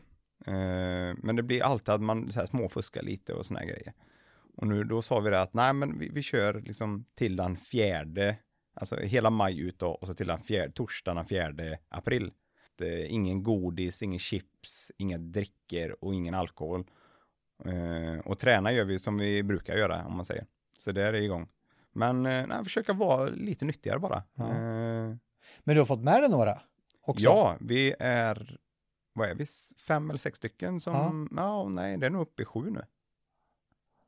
Eh, 0.46 1.14
Men 1.22 1.36
det 1.36 1.42
blir 1.42 1.62
alltid 1.62 1.88
att 1.88 2.00
man 2.00 2.32
så 2.32 2.40
här 2.40 2.46
småfuskar 2.46 3.02
lite 3.02 3.32
och 3.32 3.46
såna 3.46 3.60
här 3.60 3.66
grejer. 3.66 3.92
Och 4.56 4.66
nu 4.66 4.84
då 4.84 5.02
sa 5.02 5.20
vi 5.20 5.30
det 5.30 5.40
att 5.40 5.54
nej 5.54 5.72
men 5.72 5.98
vi, 5.98 6.08
vi 6.08 6.22
kör 6.22 6.60
liksom 6.60 7.04
till 7.14 7.36
den 7.36 7.56
fjärde, 7.56 8.36
alltså 8.74 8.96
hela 8.96 9.30
maj 9.30 9.60
ut 9.60 9.78
då 9.78 9.88
och 9.88 10.06
så 10.06 10.14
till 10.14 10.26
den 10.26 10.40
fjärde, 10.40 10.72
torsdagen 10.72 11.16
den 11.16 11.26
fjärde 11.26 11.78
april. 11.88 12.30
Det, 12.76 13.06
ingen 13.06 13.42
godis, 13.42 14.02
ingen 14.02 14.18
chips, 14.18 14.92
inga 14.98 15.18
dricker 15.18 16.04
och 16.04 16.14
ingen 16.14 16.34
alkohol. 16.34 16.84
Eh, 17.64 18.18
och 18.24 18.38
träna 18.38 18.72
gör 18.72 18.84
vi 18.84 18.98
som 18.98 19.18
vi 19.18 19.42
brukar 19.42 19.76
göra 19.76 20.06
om 20.06 20.16
man 20.16 20.24
säger. 20.24 20.46
Så 20.76 20.92
det 20.92 21.02
är 21.02 21.14
igång. 21.14 21.48
Men 21.92 22.26
eh, 22.26 22.46
nej, 22.46 22.64
försöka 22.64 22.92
vara 22.92 23.24
lite 23.28 23.64
nyttigare 23.64 23.98
bara. 23.98 24.22
Ja. 24.34 24.48
Eh, 24.50 25.16
Men 25.64 25.74
du 25.74 25.78
har 25.78 25.86
fått 25.86 26.02
med 26.02 26.22
dig 26.22 26.30
några? 26.30 26.60
Också. 27.06 27.24
ja, 27.24 27.56
vi 27.60 27.94
är, 27.98 28.58
vad 29.12 29.28
är 29.28 29.34
vi, 29.34 29.46
fem 29.78 30.10
eller 30.10 30.18
sex 30.18 30.36
stycken 30.36 30.80
som, 30.80 31.28
ja. 31.36 31.68
nej, 31.68 31.96
det 31.98 32.06
är 32.06 32.10
nog 32.10 32.22
uppe 32.22 32.42
i 32.42 32.44
sju 32.44 32.70
nu. 32.70 32.84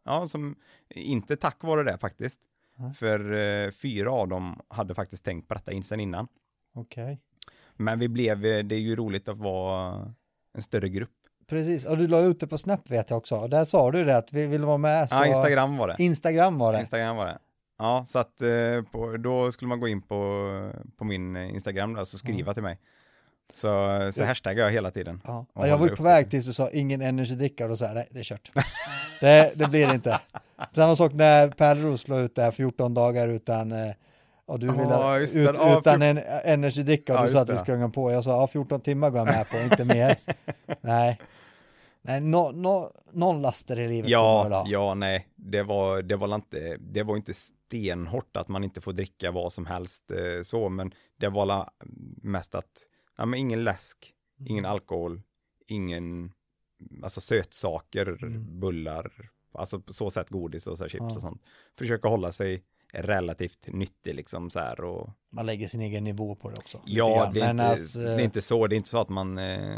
Ja, 0.04 0.28
som, 0.28 0.56
inte 0.88 1.36
tack 1.36 1.62
vare 1.62 1.82
det 1.82 1.98
faktiskt. 1.98 2.40
Ja. 2.76 2.92
För 2.92 3.38
eh, 3.38 3.70
fyra 3.70 4.10
av 4.10 4.28
dem 4.28 4.60
hade 4.68 4.94
faktiskt 4.94 5.24
tänkt 5.24 5.48
på 5.48 5.54
detta 5.54 5.72
in 5.72 5.84
sen 5.84 6.00
innan. 6.00 6.28
Okej. 6.74 7.20
Men 7.76 7.98
vi 7.98 8.08
blev, 8.08 8.44
eh, 8.44 8.64
det 8.64 8.74
är 8.74 8.80
ju 8.80 8.96
roligt 8.96 9.28
att 9.28 9.38
vara 9.38 10.14
en 10.54 10.62
större 10.62 10.88
grupp. 10.88 11.10
Precis, 11.48 11.84
och 11.84 11.96
du 11.96 12.08
la 12.08 12.20
ut 12.20 12.40
det 12.40 12.46
på 12.46 12.58
Snap 12.58 12.90
vet 12.90 13.10
jag 13.10 13.16
också. 13.16 13.34
Och 13.34 13.50
där 13.50 13.64
sa 13.64 13.90
du 13.90 14.04
det 14.04 14.16
att 14.16 14.32
vi 14.32 14.46
vill 14.46 14.64
vara 14.64 14.78
med. 14.78 15.08
Så... 15.08 15.14
Ja, 15.14 15.26
Instagram 15.26 15.76
var 15.76 15.88
det. 15.88 15.94
Instagram 15.98 16.58
var 16.58 16.72
det. 16.72 16.80
Instagram 16.80 17.16
var 17.16 17.26
det. 17.26 17.38
Ja, 17.78 18.04
så 18.06 18.18
att 18.18 18.40
eh, 18.40 18.82
på, 18.92 19.16
då 19.16 19.52
skulle 19.52 19.68
man 19.68 19.80
gå 19.80 19.88
in 19.88 20.02
på, 20.02 20.72
på 20.98 21.04
min 21.04 21.36
eh, 21.36 21.54
Instagram 21.54 21.94
där, 21.94 22.04
så 22.04 22.18
skriva 22.18 22.54
till 22.54 22.62
mig. 22.62 22.78
Så, 23.52 23.68
så 24.12 24.24
hashtaggar 24.24 24.64
jag 24.64 24.72
hela 24.72 24.90
tiden. 24.90 25.20
Ja. 25.24 25.46
Jag 25.54 25.78
var 25.78 25.88
ju 25.88 25.96
på 25.96 26.02
väg 26.02 26.30
tills 26.30 26.46
du 26.46 26.52
sa 26.52 26.70
ingen 26.70 27.02
energidricka 27.02 27.64
och 27.64 27.70
då 27.70 27.76
sa 27.76 27.84
jag 27.84 27.94
nej 27.94 28.08
det 28.10 28.18
är 28.18 28.24
kört. 28.24 28.50
det, 29.20 29.52
det 29.54 29.68
blir 29.68 29.88
det 29.88 29.94
inte. 29.94 30.20
Samma 30.72 30.96
sak 30.96 31.12
när 31.12 31.48
Pärleros 31.48 32.08
la 32.08 32.18
ut 32.18 32.34
det 32.34 32.42
här 32.42 32.50
14 32.50 32.94
dagar 32.94 33.28
utan 33.28 33.72
eh, 33.72 33.90
och 34.46 34.58
du 34.58 34.66
ville 34.66 34.82
det. 34.84 35.22
ut, 35.22 35.56
Ja, 35.56 35.78
utan 35.78 36.02
en 36.02 36.18
energidricka 36.44 37.12
och 37.14 37.18
Ja, 37.20 37.26
du 37.26 37.32
sa 37.32 37.40
att 37.40 37.50
vi 37.50 37.56
skulle 37.56 37.76
hänga 37.76 37.88
på. 37.88 38.12
Jag 38.12 38.24
sa 38.24 38.30
ja 38.30 38.46
14 38.46 38.80
timmar 38.80 39.10
går 39.10 39.18
jag 39.18 39.26
med 39.26 39.48
på, 39.50 39.56
inte 39.58 39.84
mer. 39.84 40.16
nej. 40.80 41.18
Nej, 42.02 42.20
no, 42.20 42.52
no, 42.54 42.90
någon 43.12 43.42
laster 43.42 43.78
i 43.78 43.88
livet 43.88 44.10
Ja, 44.10 44.64
ja, 44.66 44.94
nej, 44.94 45.28
det 45.36 45.62
var, 45.62 46.02
det 46.02 46.16
var 46.16 46.34
inte, 46.34 46.76
det 46.76 47.02
var 47.02 47.16
inte 47.16 47.34
stenhårt 47.34 48.36
att 48.36 48.48
man 48.48 48.64
inte 48.64 48.80
får 48.80 48.92
dricka 48.92 49.30
vad 49.30 49.52
som 49.52 49.66
helst 49.66 50.10
eh, 50.10 50.42
så, 50.42 50.68
men 50.68 50.92
det 51.16 51.28
var 51.28 51.46
la- 51.46 51.70
mest 52.22 52.54
att, 52.54 52.88
ja 53.18 53.26
men 53.26 53.40
ingen 53.40 53.64
läsk, 53.64 54.12
ingen 54.46 54.64
Mm. 54.64 54.72
alkohol, 54.72 55.22
ingen, 55.66 56.32
alltså 57.02 57.20
sötsaker, 57.20 58.06
Mm. 58.24 58.60
bullar, 58.60 59.12
alltså 59.54 59.80
på 59.80 59.92
så 59.92 60.10
sätt 60.10 60.28
godis 60.30 60.66
och 60.66 60.78
så 60.78 60.88
chips 60.88 61.04
Ja. 61.08 61.14
och 61.14 61.20
sånt. 61.20 61.42
Försöka 61.78 62.08
hålla 62.08 62.32
sig 62.32 62.62
relativt 62.92 63.68
nyttig 63.72 64.14
liksom 64.14 64.50
så 64.50 64.58
här 64.60 64.80
och 64.80 65.10
Man 65.30 65.46
lägger 65.46 65.68
sin 65.68 65.80
egen 65.80 66.04
nivå 66.04 66.34
på 66.34 66.50
det 66.50 66.56
också. 66.56 66.80
Ja, 66.84 67.30
det 67.34 67.40
är, 67.40 67.50
inte, 67.50 67.64
alltså, 67.64 67.98
det 67.98 68.12
är 68.14 68.24
inte 68.24 68.42
så, 68.42 68.66
det 68.66 68.74
är 68.74 68.76
inte 68.76 68.88
så 68.88 69.00
att 69.00 69.08
man 69.08 69.38
eh, 69.38 69.76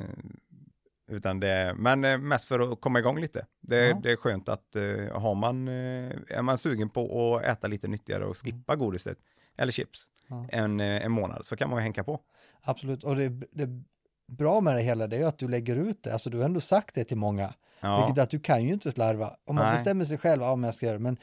utan 1.11 1.40
det, 1.40 1.75
men 1.79 2.05
eh, 2.05 2.18
mest 2.18 2.44
för 2.44 2.73
att 2.73 2.81
komma 2.81 2.99
igång 2.99 3.21
lite. 3.21 3.47
Det, 3.61 3.88
Ja. 3.88 4.01
det 4.03 4.12
är 4.12 4.16
skönt 4.16 4.49
att 4.49 4.77
eh, 4.77 5.21
har 5.21 5.35
man, 5.35 5.68
är 5.68 6.42
man 6.42 6.59
sugen 6.59 6.88
på 6.88 7.37
att 7.37 7.44
äta 7.44 7.66
lite 7.66 7.88
nyttigare 7.88 8.25
och 8.25 8.37
skippa 8.37 8.77
godiset 8.77 9.18
eller 9.57 9.73
chips 9.73 10.05
Ja. 10.31 10.47
en, 10.53 10.81
en 10.81 11.12
månad 11.12 11.44
så 11.44 11.57
kan 11.57 11.71
man 11.71 11.79
ju 11.79 11.83
hänga 11.83 12.05
på. 12.05 12.21
Absolut, 12.62 13.05
och 13.05 13.16
det, 13.16 13.29
det 13.29 13.83
bra 14.27 14.61
med 14.61 14.75
det 14.75 14.83
hela 14.83 15.07
det 15.07 15.16
är 15.16 15.27
att 15.27 15.38
du 15.38 15.49
lägger 15.49 15.77
ut 15.77 16.03
det, 16.03 16.12
alltså 16.12 16.31
du 16.31 16.38
har 16.38 16.44
ändå 16.44 16.61
sagt 16.61 16.94
det 16.94 17.05
till 17.05 17.16
många, 17.16 17.55
Ja, 17.81 18.07
vilket 18.07 18.23
att 18.25 18.31
du 18.31 18.40
kan 18.40 18.64
ju 18.64 18.73
inte 18.73 18.92
slarva. 18.92 19.37
Om 19.44 19.55
man 19.55 19.64
Nej. 19.64 19.75
bestämmer 19.75 20.05
sig 20.05 20.18
själv, 20.18 20.42
ja 20.42 20.57
men 20.57 20.64
jag 20.64 20.75
ska 20.75 20.87
göra 20.87 20.97
det, 20.97 21.03
men 21.03 21.16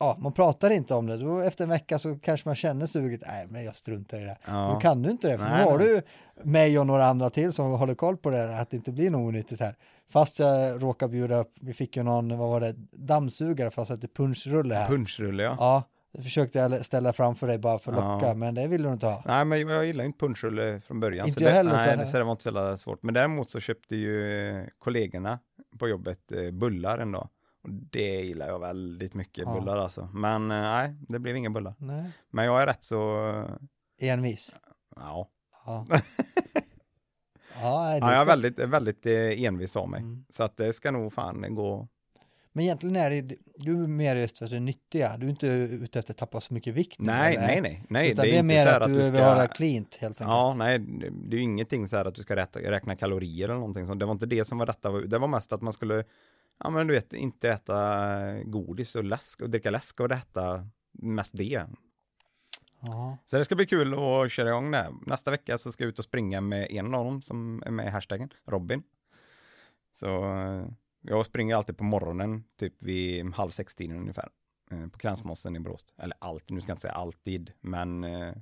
ja, 0.00 0.16
man 0.20 0.32
pratar 0.32 0.70
inte 0.70 0.94
om 0.94 1.06
det, 1.06 1.16
då 1.16 1.40
efter 1.40 1.64
en 1.64 1.70
vecka 1.70 1.98
så 1.98 2.18
kanske 2.18 2.48
man 2.48 2.54
känner 2.56 2.86
suget, 2.86 3.20
nej 3.26 3.46
men 3.48 3.64
jag 3.64 3.76
struntar 3.76 4.20
i 4.20 4.24
det. 4.24 4.38
Ja. 4.46 4.70
Då 4.74 4.80
kan 4.80 5.02
du 5.02 5.10
inte 5.10 5.28
det, 5.28 5.38
för 5.38 5.44
Nej, 5.44 5.64
nu 5.64 5.70
har 5.70 5.78
nej. 5.78 5.86
du 5.88 6.02
mig 6.50 6.78
och 6.78 6.86
några 6.86 7.06
andra 7.06 7.30
till 7.30 7.52
som 7.52 7.70
håller 7.70 7.94
koll 7.94 8.16
på 8.16 8.30
det, 8.30 8.58
att 8.60 8.70
det 8.70 8.76
inte 8.76 8.92
blir 8.92 9.10
något 9.10 9.28
onyttigt 9.28 9.60
här. 9.60 9.74
Fast 10.12 10.38
jag 10.38 10.82
råkar 10.82 11.08
bjuda 11.08 11.36
upp, 11.36 11.52
vi 11.60 11.74
fick 11.74 11.96
ju 11.96 12.02
någon, 12.02 12.38
vad 12.38 12.48
var 12.50 12.60
det, 12.60 12.74
dammsugare 12.92 13.70
fast 13.70 13.90
att 13.90 14.00
det 14.00 14.06
är 14.06 14.14
punschrulle 14.24 14.74
här. 14.74 14.88
punschrulle 14.88 15.42
ja. 15.42 15.56
Ja, 15.58 15.82
det 16.12 16.22
försökte 16.22 16.58
jag 16.58 16.84
ställa 16.84 17.12
framför 17.12 17.46
dig 17.46 17.58
bara 17.58 17.78
för 17.78 17.92
att 17.92 17.98
Ja. 17.98 18.14
locka, 18.14 18.34
men 18.34 18.54
det 18.54 18.68
vill 18.68 18.82
du 18.82 18.92
inte 18.92 19.06
ha. 19.06 19.22
Nej, 19.26 19.44
men 19.44 19.68
jag 19.68 19.86
gillar 19.86 20.04
inte 20.04 20.18
punschrulle 20.18 20.80
från 20.80 21.00
början. 21.00 21.26
Inte 21.26 21.38
så 21.38 21.44
jag 21.44 21.52
det, 21.52 21.56
heller, 21.56 21.96
Nej, 21.96 22.06
så 22.06 22.18
det 22.18 22.24
var 22.24 22.32
inte 22.32 22.42
så 22.42 22.76
svårt. 22.76 23.02
Men 23.02 23.14
däremot 23.14 23.50
så 23.50 23.60
köpte 23.60 23.96
ju 23.96 24.66
kollegorna 24.78 25.38
på 25.78 25.88
jobbet 25.88 26.32
eh, 26.32 26.50
bullar 26.50 26.98
en 26.98 27.12
dag. 27.12 27.28
Och 27.62 27.70
det 27.70 28.20
gillar 28.20 28.46
jag 28.48 28.58
väldigt 28.58 29.14
mycket, 29.14 29.44
Ja. 29.46 29.54
bullar 29.60 29.78
alltså. 29.78 30.08
Men 30.14 30.50
eh, 30.50 30.60
nej, 30.60 30.94
det 31.08 31.18
blev 31.18 31.36
inga 31.36 31.50
bullar. 31.50 31.74
Nej. 31.78 32.10
Men 32.30 32.44
jag 32.44 32.62
är 32.62 32.66
rätt 32.66 32.84
så, 32.84 33.18
Envis. 34.00 34.54
ja. 34.96 35.28
Ja. 35.66 35.86
ja, 37.62 37.88
det 37.90 37.98
ja 37.98 37.98
jag 38.00 38.12
är 38.12 38.16
ska- 38.16 38.24
väldigt, 38.24 38.58
väldigt 38.58 39.06
eh, 39.06 39.42
envis 39.44 39.76
av 39.76 39.88
mig. 39.88 40.00
Mm. 40.00 40.24
Så 40.28 40.42
att 40.42 40.56
det 40.56 40.72
ska 40.72 40.90
nog 40.90 41.12
fan 41.12 41.54
gå. 41.54 41.88
Men 42.52 42.64
egentligen 42.64 42.96
är 42.96 43.10
det, 43.10 43.36
du 43.56 43.82
är 43.82 43.86
mer 43.86 44.16
just 44.16 44.38
för 44.38 44.44
att 44.44 44.50
du 44.50 44.56
är 44.56 44.60
nyttiga, 44.60 45.16
du 45.16 45.26
är 45.26 45.30
inte 45.30 45.46
ute 45.46 45.98
efter 45.98 46.12
att 46.12 46.18
tappa 46.18 46.40
så 46.40 46.54
mycket 46.54 46.74
vikt. 46.74 46.96
Nej, 47.00 47.36
eller? 47.36 47.46
nej, 47.46 47.60
nej. 47.60 47.84
nej 47.88 48.10
Utan 48.12 48.22
det 48.24 48.28
är, 48.30 48.32
inte 48.32 48.42
mer 48.42 48.66
så 48.66 48.70
här 48.72 48.80
att 48.80 48.86
du 48.86 48.92
du 48.94 48.98
vill 49.02 49.14
ska- 49.14 49.28
hålla 49.28 49.46
cleant 49.46 49.98
helt 50.00 50.20
enkelt. 50.20 50.36
Ja, 50.36 50.54
nej, 50.58 50.78
det 51.28 51.36
är 51.36 51.38
ju 51.38 51.42
ingenting 51.42 51.88
så 51.88 51.96
här 51.96 52.04
att 52.04 52.14
du 52.14 52.22
ska 52.22 52.36
räkna 52.54 52.96
kalorier 52.96 53.44
eller 53.44 53.54
någonting 53.58 53.86
sånt. 53.86 54.00
Det 54.00 54.06
var 54.06 54.12
inte 54.12 54.26
det 54.26 54.44
som 54.44 54.58
var 54.58 54.66
detta. 54.66 54.90
Det 54.90 55.18
var 55.18 55.28
mest 55.28 55.52
att 55.52 55.62
man 55.62 55.72
skulle, 55.72 56.04
ja 56.64 56.70
men 56.70 56.86
du 56.86 56.94
vet, 56.94 57.12
inte 57.12 57.50
äta 57.50 58.42
godis 58.44 58.96
och 58.96 59.04
läsk 59.04 59.40
och 59.40 59.50
dricka 59.50 59.70
läsk 59.70 60.00
och 60.00 60.10
äta 60.12 60.66
mest 60.92 61.36
det. 61.36 61.66
Ja. 62.80 63.18
Så 63.24 63.38
det 63.38 63.44
ska 63.44 63.54
bli 63.56 63.66
kul 63.66 63.94
att 63.94 64.32
köra 64.32 64.48
igång 64.48 64.70
det. 64.70 64.88
Nästa 65.06 65.30
vecka 65.30 65.58
så 65.58 65.72
ska 65.72 65.84
jag 65.84 65.88
ut 65.88 65.98
och 65.98 66.04
springa 66.04 66.40
med 66.40 66.66
en 66.70 66.94
av 66.94 67.04
dem 67.04 67.22
som 67.22 67.62
är 67.66 67.70
med 67.70 67.86
i 67.86 67.90
hashtaggen, 67.90 68.30
Robin. 68.46 68.82
Så 69.92 70.24
eh, 70.36 70.64
jag 71.00 71.26
springer 71.26 71.56
alltid 71.56 71.78
på 71.78 71.84
morgonen, 71.84 72.44
typ 72.58 72.82
vid 72.82 73.34
halv 73.34 73.50
sex-tiden 73.50 73.96
ungefär. 73.96 74.28
eh, 74.72 74.86
På 74.88 74.98
Kransmossen 74.98 75.56
i 75.56 75.60
Borås. 75.60 75.84
Eller 75.98 76.16
alltid, 76.20 76.54
nu 76.54 76.60
ska 76.60 76.70
jag 76.70 76.74
inte 76.74 76.82
säga 76.82 76.92
alltid, 76.94 77.52
men 77.60 78.04
eh, 78.04 78.34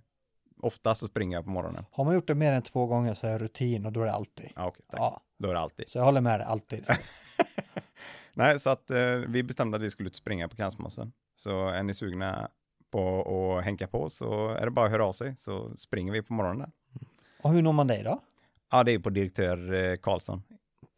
ofta 0.63 0.95
så 0.95 1.09
springer 1.09 1.37
jag 1.37 1.45
på 1.45 1.51
morgonen. 1.51 1.85
Har 1.91 2.05
man 2.05 2.15
gjort 2.15 2.27
det 2.27 2.35
mer 2.35 2.53
än 2.53 2.63
två 2.63 2.87
gånger 2.87 3.15
så 3.15 3.27
är 3.27 3.31
det 3.33 3.39
rutin 3.45 3.87
och 3.87 3.93
då 3.93 4.01
är 4.01 4.05
det 4.07 4.13
alltid. 4.13 4.51
Ja, 4.57 4.67
okej, 4.67 4.83
tack. 4.91 5.01
Ja, 5.01 5.21
Då 5.39 5.49
är 5.51 5.55
det 5.55 5.61
alltid. 5.61 5.89
så 5.89 5.99
jag 5.99 6.05
håller 6.05 6.21
med 6.21 6.41
dig 6.41 6.47
alltid. 6.47 6.85
Nej, 8.39 8.61
så 8.61 8.71
att 8.71 8.91
eh, 8.91 9.15
vi 9.29 9.43
bestämde 9.43 9.77
att 9.77 9.83
vi 9.83 9.91
skulle 9.91 10.07
ut 10.07 10.13
och 10.13 10.17
springa 10.17 10.49
på 10.49 10.57
Kransmossen. 10.57 11.13
Så 11.37 11.69
är 11.69 11.83
ni 11.83 11.95
sugna 11.95 12.49
på 12.91 13.57
att 13.59 13.65
hänga 13.65 13.87
på 13.87 14.11
så 14.11 14.49
är 14.49 14.65
det 14.65 14.71
bara 14.71 14.87
att 14.87 14.93
höra 14.93 15.07
av 15.07 15.13
sig 15.13 15.37
så 15.37 15.77
springer 15.77 16.13
vi 16.13 16.23
på 16.23 16.33
morgonen. 16.33 16.71
Och 17.43 17.53
hur 17.53 17.63
når 17.63 17.73
man 17.73 17.87
dig 17.87 18.03
då? 18.03 18.21
Ja, 18.71 18.85
det 18.85 18.93
är 18.93 18.99
på 18.99 19.11
direktör 19.11 19.73
eh, 19.73 19.97
Karlsson. 19.97 20.43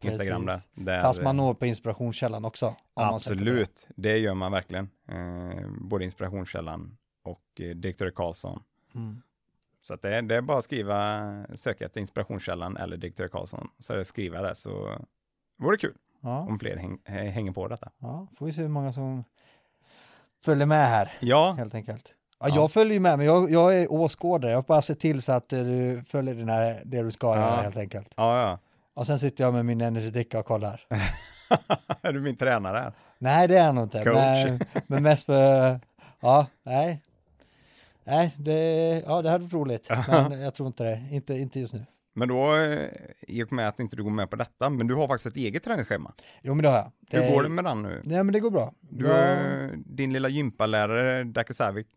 Instagram 0.03 0.45
där. 0.45 0.59
Där 0.73 1.01
Fast 1.01 1.21
man 1.21 1.37
når 1.37 1.53
på 1.53 1.65
inspirationskällan 1.65 2.45
också. 2.45 2.75
på 2.95 3.01
det. 3.01 3.07
Absolut, 3.07 3.87
det 3.95 4.17
gör 4.17 4.33
man 4.33 4.51
verkligen. 4.51 4.89
Eh, 5.07 5.69
både 5.77 6.05
inspirationskällan 6.05 6.97
och 7.23 7.61
eh, 7.61 7.75
direktör 7.75 8.11
Karlsson. 8.11 8.63
Mm. 8.95 9.21
Så 9.83 9.93
att 9.93 10.01
det, 10.01 10.15
är, 10.15 10.21
det 10.21 10.35
är 10.35 10.41
bara 10.41 10.57
att 10.57 10.63
skriva, 10.63 11.45
söka 11.55 11.85
efter 11.85 12.01
inspirationskällan 12.01 12.77
eller 12.77 12.97
direktör 12.97 13.27
Karlsson. 13.27 13.69
Så 13.79 13.93
är 13.93 13.97
det 13.97 14.05
skriva 14.05 14.41
det 14.41 14.55
så 14.55 15.05
vore 15.57 15.77
kul 15.77 15.93
Ja, 16.21 16.39
om 16.39 16.59
fler 16.59 16.77
häng, 16.77 16.97
hänger 17.05 17.51
på 17.51 17.67
detta. 17.67 17.91
ja, 18.01 18.27
får 18.37 18.45
vi 18.45 18.51
se 18.51 18.61
hur 18.61 18.67
många 18.69 18.93
som 18.93 19.23
följer 20.45 20.65
med 20.65 20.87
här 20.89 21.11
Ja, 21.19 21.51
helt 21.57 21.75
enkelt. 21.75 22.15
Ja, 22.39 22.47
Jag 22.55 22.71
följer 22.71 22.99
med, 22.99 23.17
men 23.17 23.27
jag, 23.27 23.51
jag 23.51 23.79
är 23.79 23.91
åskådare. 23.91 24.51
Jag 24.51 24.63
bara 24.63 24.81
ser 24.81 24.93
till 24.93 25.21
så 25.21 25.31
att 25.31 25.53
eh, 25.53 25.59
du 25.59 26.01
följer 26.05 26.35
den 26.35 26.49
här, 26.49 26.81
det 26.85 27.01
du 27.01 27.11
ska 27.11 27.27
Ja. 27.27 27.35
göra 27.41 27.55
helt 27.61 27.77
enkelt. 27.77 28.13
ja, 28.17 28.41
ja. 28.41 28.59
Och 28.93 29.05
sen 29.07 29.19
sitter 29.19 29.43
jag 29.43 29.53
med 29.53 29.65
min 29.65 29.81
energidricka 29.81 30.39
och 30.39 30.45
kollar. 30.45 30.81
är 32.01 32.13
du 32.13 32.21
min 32.21 32.35
tränare 32.37 32.77
här? 32.77 32.93
Nej, 33.19 33.47
det 33.47 33.57
är 33.57 33.65
han 33.65 33.75
nog 33.75 33.83
inte. 33.83 34.03
Coach. 34.03 34.15
Men, 34.15 34.59
men 34.87 35.03
mest 35.03 35.25
för, 35.25 35.79
ja, 36.19 36.45
nej. 36.63 37.01
Nej, 38.03 38.33
det, 38.37 38.53
ja, 39.07 39.21
det 39.21 39.29
hade 39.29 39.43
varit 39.43 39.53
roligt. 39.53 39.89
Men 40.07 40.41
jag 40.41 40.53
tror 40.53 40.67
inte 40.67 40.83
det. 40.83 41.01
Inte, 41.11 41.33
inte 41.37 41.59
just 41.59 41.73
nu. 41.73 41.85
Men 42.13 42.27
då, 42.27 42.55
eh, 42.55 42.89
i 43.27 43.43
och 43.43 43.53
med 43.53 43.67
att 43.67 43.79
inte 43.79 43.95
du 43.95 44.03
går 44.03 44.11
med 44.11 44.29
på 44.29 44.35
detta, 44.35 44.69
men 44.69 44.87
du 44.87 44.95
har 44.95 45.07
faktiskt 45.07 45.25
ett 45.25 45.37
eget 45.37 45.63
träningsschema. 45.63 46.13
Jo, 46.41 46.53
men 46.53 46.63
det 46.63 46.69
har 46.69 46.91
jag. 47.09 47.21
Hur 47.21 47.35
går 47.35 47.43
det 47.43 47.49
med 47.49 47.63
den 47.63 47.81
nu? 47.81 48.01
Nej, 48.03 48.23
men 48.23 48.33
det 48.33 48.39
går 48.39 48.51
bra. 48.51 48.73
Du, 48.79 49.07
jag, 49.07 49.63
eh, 49.63 49.69
din 49.85 50.13
lilla 50.13 50.29
gympalärare, 50.29 51.23
Dacke 51.23 51.53
Savik, 51.53 51.87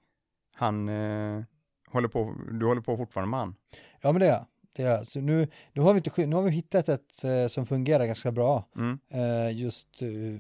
han 0.55 0.89
eh, 0.89 1.43
håller 1.91 2.09
på, 2.09 2.35
du 2.51 2.67
håller 2.67 2.83
på 2.83 2.97
fortfarande 2.97 3.31
med 3.31 3.41
han? 3.41 3.55
ja, 4.01 4.13
men 4.13 4.21
det 4.21 4.27
gör 4.27 4.35
jag. 4.35 4.47
Det 4.77 4.83
gör 4.83 4.91
jag. 4.91 5.07
Så 5.07 5.21
nu, 5.21 5.49
nu, 5.73 5.83
har 5.83 5.93
vi 5.93 5.99
inte, 5.99 6.27
nu 6.27 6.37
har 6.37 6.43
vi 6.43 6.51
hittat 6.51 6.89
ett 6.89 7.25
eh, 7.25 7.47
som 7.47 7.67
fungerar 7.67 8.07
ganska 8.07 8.33
bra. 8.33 8.69
Mm. 8.77 8.99
eh, 9.13 9.57
just 9.57 9.89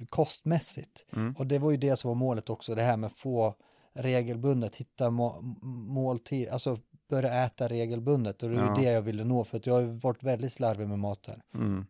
kostmässigt. 0.08 1.06
Mm. 1.16 1.34
Och 1.38 1.46
det 1.46 1.58
var 1.58 1.70
ju 1.70 1.76
det 1.76 1.96
som 1.96 2.08
var 2.08 2.14
målet 2.14 2.50
också, 2.50 2.74
det 2.74 2.82
här 2.82 2.96
med 2.96 3.12
få 3.12 3.54
regelbundet, 3.94 4.76
hitta 4.76 5.10
må, 5.10 5.40
måltid, 5.88 6.48
alltså 6.48 6.78
börja 7.10 7.44
äta 7.44 7.68
regelbundet 7.68 8.42
och 8.42 8.50
det 8.50 8.56
är 8.56 8.60
Ja. 8.66 8.74
det 8.78 8.92
jag 8.92 9.02
ville 9.02 9.24
nå 9.24 9.44
för 9.44 9.56
att 9.56 9.66
jag 9.66 9.74
har 9.74 10.00
varit 10.02 10.22
väldigt 10.22 10.52
slarvig 10.52 10.88
med 10.88 10.98
maten. 10.98 11.40
Mm. 11.54 11.86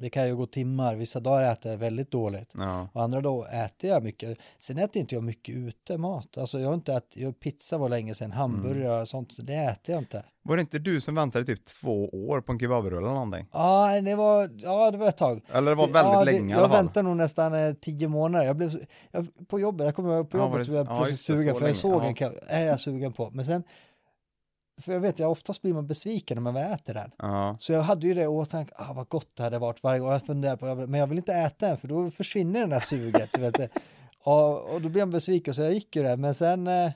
Det 0.00 0.10
kan 0.10 0.26
ju 0.28 0.36
gå 0.36 0.46
timmar, 0.46 0.94
vissa 0.94 1.20
dagar 1.20 1.52
äter 1.52 1.70
jag 1.72 1.78
väldigt 1.78 2.10
dåligt 2.10 2.52
Ja. 2.58 2.88
och 2.92 3.02
andra 3.02 3.20
dagar 3.20 3.64
äter 3.64 3.90
jag 3.90 4.02
mycket. 4.02 4.38
Sen 4.58 4.78
äter 4.78 5.00
inte 5.00 5.14
jag 5.14 5.24
mycket 5.24 5.54
ute 5.54 5.98
mat, 5.98 6.38
alltså 6.38 6.58
jag 6.60 6.66
har 6.68 6.74
inte 6.74 6.92
ätit, 6.94 7.16
jag, 7.16 7.40
pizza 7.40 7.78
var 7.78 7.88
länge 7.88 8.14
sedan, 8.14 8.32
hamburgare 8.32 9.00
och 9.00 9.08
sånt, 9.08 9.32
så 9.32 9.42
det 9.42 9.54
äter 9.54 9.94
jag 9.94 10.02
inte. 10.02 10.24
Var 10.42 10.56
det 10.56 10.60
inte 10.60 10.78
du 10.78 11.00
som 11.00 11.14
väntade 11.14 11.44
typ 11.44 11.64
två 11.64 12.08
år 12.08 12.40
på 12.40 12.52
en 12.52 12.58
kebabrulle 12.58 12.96
eller 12.96 13.08
någonting? 13.14 13.46
Ja, 13.52 14.00
det 14.00 14.14
var, 14.14 14.50
ja, 14.56 14.90
det 14.90 14.98
var 14.98 15.08
ett 15.08 15.16
tag. 15.16 15.40
Eller 15.52 15.70
det 15.70 15.74
var 15.74 15.86
väldigt 15.88 16.12
ja, 16.12 16.24
länge 16.24 16.48
i 16.48 16.50
jag 16.50 16.58
alla 16.58 16.68
fall. 16.68 16.84
väntade 16.84 17.02
nog 17.08 17.16
nästan 17.16 17.54
eh, 17.54 17.72
tio 17.74 18.08
månader. 18.08 18.44
Jag 18.46 18.56
blev, 18.56 18.70
jag, 19.10 19.26
på 19.48 19.60
jobbet, 19.60 19.84
jag 19.84 19.94
kommer 19.94 20.14
ihåg 20.16 20.30
på 20.30 20.38
Ja, 20.38 20.42
jobbet 20.42 20.52
var 20.52 20.58
det- 20.58 20.64
så 20.64 20.72
jag 20.72 20.86
ja, 20.88 20.96
plötsligt 21.04 21.26
det, 21.38 21.42
sugen 21.42 21.54
för 21.54 21.60
jag 21.60 21.66
länge, 21.66 21.74
såg 21.74 22.02
ja. 22.02 22.06
en 22.06 22.14
kebab, 22.14 22.34
är 22.46 22.64
jag 22.64 22.80
sugen 22.80 23.12
på. 23.12 23.30
Men 23.32 23.44
sen, 23.44 23.62
för 24.80 24.92
jag 24.92 25.00
vet, 25.00 25.18
jag 25.18 25.30
oftast 25.30 25.62
blir 25.62 25.72
man 25.72 25.86
besviken 25.86 26.34
när 26.34 26.42
man 26.42 26.54
väl 26.54 26.72
äter 26.72 26.94
den. 26.94 27.10
Ja. 27.18 27.56
Så 27.58 27.72
jag 27.72 27.82
hade 27.82 28.06
ju 28.06 28.14
det 28.14 28.22
i 28.22 28.26
åtanke, 28.26 28.72
ah, 28.76 28.92
vad 28.92 29.08
gott 29.08 29.36
det 29.36 29.42
hade 29.42 29.58
varit 29.58 29.82
varje 29.82 30.00
gång. 30.00 30.10
Jag 30.10 30.22
funderade 30.22 30.56
på, 30.56 30.74
men 30.74 31.00
jag 31.00 31.06
vill 31.06 31.18
inte 31.18 31.32
äta 31.34 31.68
den 31.68 31.76
för 31.76 31.88
då 31.88 32.10
försvinner 32.10 32.60
den 32.60 32.70
där 32.70 32.80
suget. 32.80 33.38
vet. 33.38 33.54
det. 33.54 33.68
Och, 34.24 34.74
och 34.74 34.80
då 34.80 34.88
blev 34.88 34.98
jag 34.98 35.08
besviken 35.08 35.54
så 35.54 35.62
jag 35.62 35.72
gick 35.72 35.96
ju 35.96 36.02
där. 36.02 36.16
Men 36.16 36.34
sen 36.34 36.66
eh, 36.66 36.90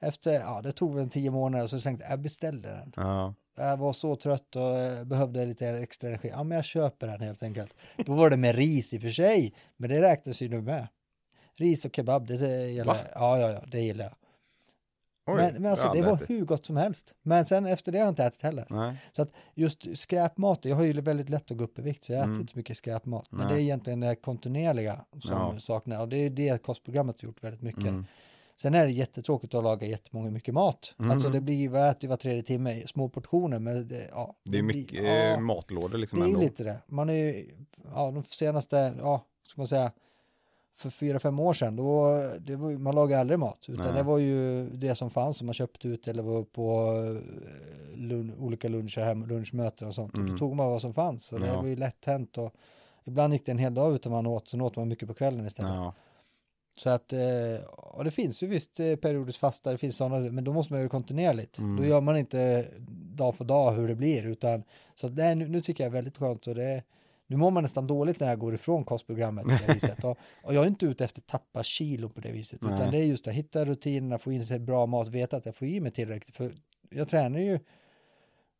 efter, 0.00 0.32
ja 0.32 0.60
det 0.62 0.72
tog 0.72 0.94
väl 0.94 1.10
tio 1.10 1.30
månader 1.30 1.66
så 1.66 1.80
tänkte 1.80 2.04
jag, 2.04 2.12
jag 2.12 2.20
beställde 2.20 2.68
den. 2.68 2.92
Ja. 2.96 3.34
Jag 3.56 3.76
var 3.76 3.92
så 3.92 4.16
trött 4.16 4.56
och 4.56 4.78
eh, 4.78 5.04
behövde 5.04 5.46
lite 5.46 5.68
extra 5.68 6.08
energi. 6.08 6.28
Ja, 6.28 6.44
men 6.44 6.56
jag 6.56 6.64
köper 6.64 7.06
den 7.06 7.20
helt 7.20 7.42
enkelt. 7.42 7.74
Då 8.06 8.12
var 8.12 8.30
det 8.30 8.36
med 8.36 8.54
ris 8.54 8.94
i 8.94 8.98
och 8.98 9.02
för 9.02 9.10
sig, 9.10 9.54
men 9.76 9.90
det 9.90 10.02
räknas 10.02 10.42
ju 10.42 10.48
nu 10.48 10.62
med. 10.62 10.88
Ris 11.54 11.84
och 11.84 11.96
kebab, 11.96 12.26
det, 12.26 12.36
det 12.36 12.70
gillar 12.70 12.94
jag. 12.94 13.04
Ja, 13.14 13.38
ja, 13.38 13.50
ja, 13.50 13.60
det 13.66 13.80
gillar 13.80 14.04
jag. 14.04 14.14
Oj, 15.26 15.36
men, 15.36 15.62
men 15.62 15.70
alltså, 15.70 15.90
det 15.94 16.02
var 16.02 16.12
ätit. 16.14 16.30
hur 16.30 16.44
gott 16.44 16.66
som 16.66 16.76
helst. 16.76 17.14
Men 17.22 17.44
sen 17.44 17.66
efter 17.66 17.92
det 17.92 17.98
har 17.98 18.04
jag 18.04 18.10
inte 18.12 18.24
ätit 18.24 18.42
heller. 18.42 18.66
Nej. 18.70 18.96
Så 19.12 19.22
att 19.22 19.28
just 19.54 19.98
skräpmat, 19.98 20.64
jag 20.64 20.76
har 20.76 20.84
ju 20.84 21.00
väldigt 21.00 21.28
lätt 21.30 21.50
att 21.50 21.56
gå 21.56 21.64
upp 21.64 21.78
i 21.78 21.82
vikt 21.82 22.04
så 22.04 22.12
jag 22.12 22.18
äter 22.18 22.28
Mm. 22.28 22.40
inte 22.40 22.52
så 22.52 22.58
mycket 22.58 22.76
skräpmat. 22.76 23.26
Men 23.30 23.40
Nej. 23.46 23.48
det 23.54 23.60
är 23.60 23.62
egentligen 23.62 24.00
det 24.00 24.14
kontinuerliga 24.16 25.04
som 25.22 25.30
Ja. 25.32 25.54
saknar 25.60 26.00
och 26.00 26.08
det 26.08 26.16
är 26.16 26.30
det 26.30 26.62
kostprogrammet 26.62 27.20
har 27.22 27.26
gjort 27.26 27.44
väldigt 27.44 27.62
mycket. 27.62 27.82
Mm. 27.84 28.04
Sen 28.58 28.74
är 28.74 28.84
det 28.86 28.92
jättetråkigt 28.92 29.54
att 29.54 29.64
laga 29.64 29.86
jättemånga 29.86 30.30
mycket 30.30 30.54
mat. 30.54 30.94
Mm. 30.98 31.10
Alltså 31.10 31.28
det 31.28 31.40
blir, 31.40 31.68
vad 31.68 31.90
äter 31.90 32.08
var 32.08 32.16
tredje 32.16 32.42
timme, 32.42 32.80
små 32.86 33.08
portioner 33.08 33.58
men 33.58 33.88
det, 33.88 34.08
ja. 34.12 34.34
Det 34.44 34.58
är 34.58 34.62
blir- 34.62 34.76
mycket 34.76 35.04
ja, 35.04 35.10
eh, 35.10 35.40
matlådor 35.40 35.98
liksom 35.98 36.18
det 36.20 36.24
är 36.24 36.28
ändå. 36.28 36.40
lite 36.40 36.64
det. 36.64 36.78
Man 36.88 37.08
är 37.10 37.14
ju, 37.14 37.48
ja 37.94 38.10
de 38.10 38.22
senaste, 38.24 38.94
ja, 38.98 39.24
ska 39.48 39.60
man 39.60 39.68
säga, 39.68 39.92
för 40.76 40.90
fyra, 40.90 41.18
fem 41.18 41.40
år 41.40 41.52
sedan, 41.52 41.76
då, 41.76 41.84
var, 42.56 42.78
man 42.78 42.94
lagade 42.94 43.20
aldrig 43.20 43.38
mat, 43.38 43.66
utan 43.68 43.86
Nej. 43.86 43.94
det 43.94 44.02
var 44.02 44.18
ju 44.18 44.70
det 44.70 44.94
som 44.94 45.10
fanns 45.10 45.36
som 45.36 45.46
man 45.46 45.54
köpte 45.54 45.88
ut 45.88 46.08
eller 46.08 46.22
var 46.22 46.42
på 46.42 46.92
eh, 46.92 47.96
lun, 47.98 48.34
olika 48.38 48.68
luncher, 48.68 49.00
hem, 49.00 49.26
lunchmöten 49.26 49.88
och 49.88 49.94
sånt. 49.94 50.12
Och 50.12 50.18
Mm. 50.18 50.30
då 50.32 50.38
tog 50.38 50.56
man 50.56 50.70
vad 50.70 50.80
som 50.80 50.94
fanns 50.94 51.32
och 51.32 51.40
det 51.40 51.46
Ja. 51.46 51.56
var 51.60 51.66
ju 51.68 51.76
lätt 51.76 52.04
hänt 52.04 52.38
och 52.38 52.54
ibland 53.04 53.32
gick 53.32 53.46
det 53.46 53.52
en 53.52 53.58
hel 53.58 53.74
dag 53.74 53.94
utan 53.94 54.12
man 54.12 54.26
åt, 54.26 54.48
så 54.48 54.60
åt 54.60 54.76
man 54.76 54.88
mycket 54.88 55.08
på 55.08 55.14
kvällen 55.14 55.46
istället. 55.46 55.74
Ja. 55.74 55.94
Så 56.78 56.90
att, 56.90 57.12
eh, 57.12 57.64
och 57.76 58.04
det 58.04 58.10
finns 58.10 58.42
ju 58.42 58.46
visst 58.46 58.80
eh, 58.80 58.96
periodiskt 58.96 59.38
fasta, 59.40 59.72
det 59.72 59.78
finns 59.78 59.96
sådana, 59.96 60.18
men 60.30 60.44
då 60.44 60.52
måste 60.52 60.72
man 60.72 60.80
göra 60.80 60.86
det 60.86 60.90
kontinuerligt. 60.90 61.58
Mm. 61.58 61.76
Då 61.76 61.84
gör 61.84 62.00
man 62.00 62.16
inte 62.16 62.66
dag 63.16 63.34
för 63.34 63.44
dag 63.44 63.72
hur 63.72 63.88
det 63.88 63.94
blir, 63.94 64.26
utan 64.26 64.62
så 64.94 65.06
att 65.06 65.16
det, 65.16 65.22
är- 65.22 65.34
nu, 65.34 65.48
nu 65.48 65.60
tycker 65.60 65.84
jag 65.84 65.90
är 65.90 65.94
väldigt 65.94 66.16
skönt 66.18 66.46
och 66.46 66.54
det, 66.54 66.82
nu 67.26 67.36
mår 67.36 67.50
man 67.50 67.62
nästan 67.62 67.86
dåligt 67.86 68.20
när 68.20 68.28
jag 68.28 68.38
går 68.38 68.54
ifrån 68.54 68.84
kostprogrammet 68.84 69.44
på 69.44 69.50
det 69.66 69.72
viset. 69.74 70.04
Och, 70.04 70.18
och 70.42 70.54
jag 70.54 70.64
är 70.64 70.68
inte 70.68 70.86
ute 70.86 71.04
efter 71.04 71.20
att 71.20 71.26
tappa 71.26 71.62
kilo 71.62 72.08
på 72.08 72.20
det 72.20 72.32
viset, 72.32 72.60
Nej. 72.62 72.74
utan 72.74 72.90
det 72.90 72.98
är 72.98 73.04
just 73.04 73.26
att 73.26 73.34
hitta 73.34 73.64
rutinerna, 73.64 74.18
få 74.18 74.32
in 74.32 74.46
sig 74.46 74.58
bra 74.58 74.86
mat, 74.86 75.08
veta 75.08 75.36
att 75.36 75.46
jag 75.46 75.54
får 75.56 75.68
i 75.68 75.80
mig 75.80 75.92
tillräckligt, 75.92 76.36
för 76.36 76.52
jag 76.90 77.08
tränar 77.08 77.38
ju 77.38 77.58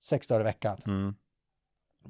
sex 0.03 0.29
dagar 0.29 0.41
i 0.41 0.45
veckan. 0.45 0.81
Mm. 0.87 1.15